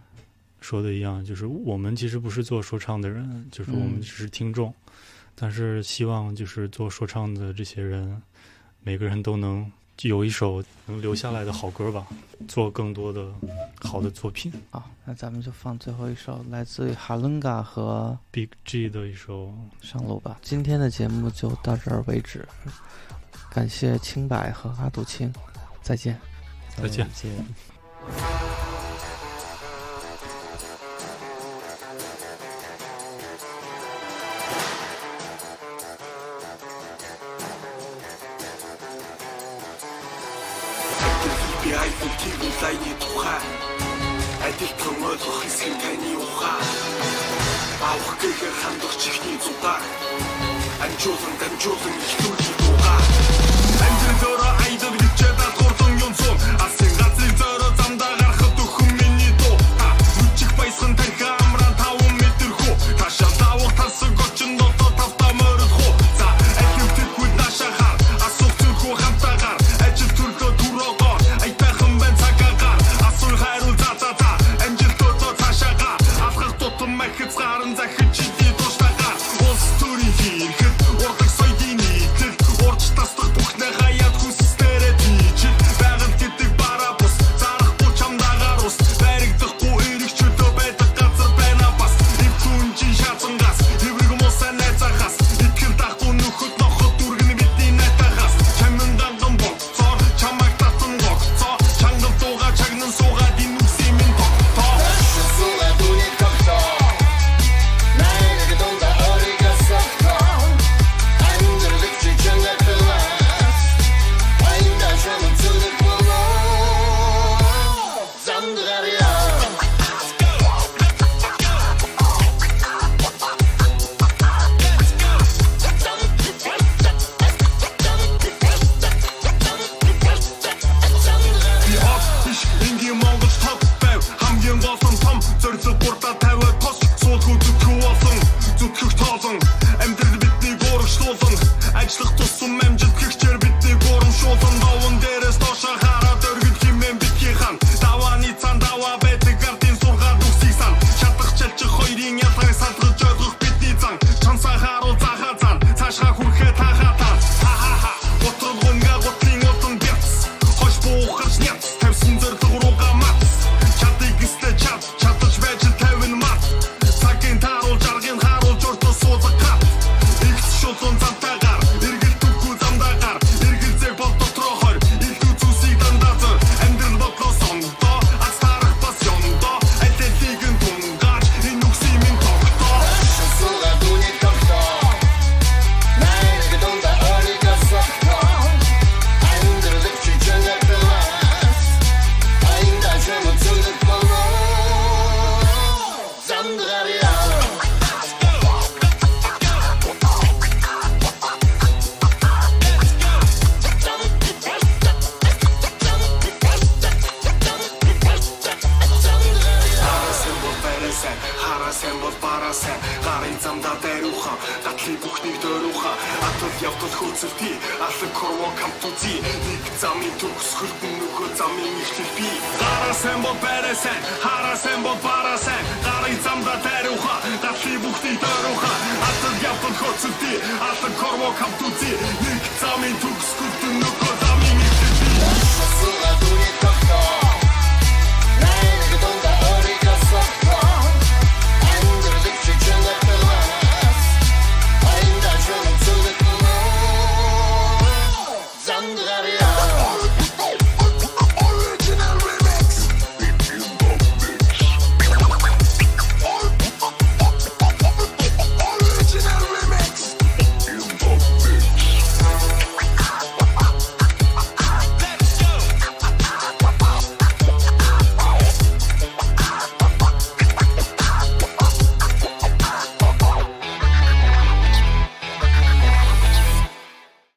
[0.59, 4.01] 说的一样，就是我们其实不是做说唱的人，就是我们嗯。
[4.01, 4.74] 只是听众，
[5.36, 8.22] 但是希望就是做说唱的这些人，
[8.82, 9.72] 每个人都能
[10.03, 12.05] 有一首能留下来的好歌吧
[12.47, 13.31] 做更多的
[13.81, 14.51] 好的作品。
[14.69, 20.37] 好那咱们就放最后一首来自于哈伦嘎和 big g 的一首上路吧。
[20.41, 22.47] 今天的节目就到这儿为止
[23.49, 25.31] 感谢清白和阿杜卿
[25.81, 26.19] 再见。
[26.77, 27.07] 再见。
[48.62, 49.82] хандах чихний цугаар
[50.86, 52.99] амжуулан дамжуулан ихтүүлж дуугаа
[53.86, 56.38] амжилт өөрөө айдаг гэж дадгуурдан юм сум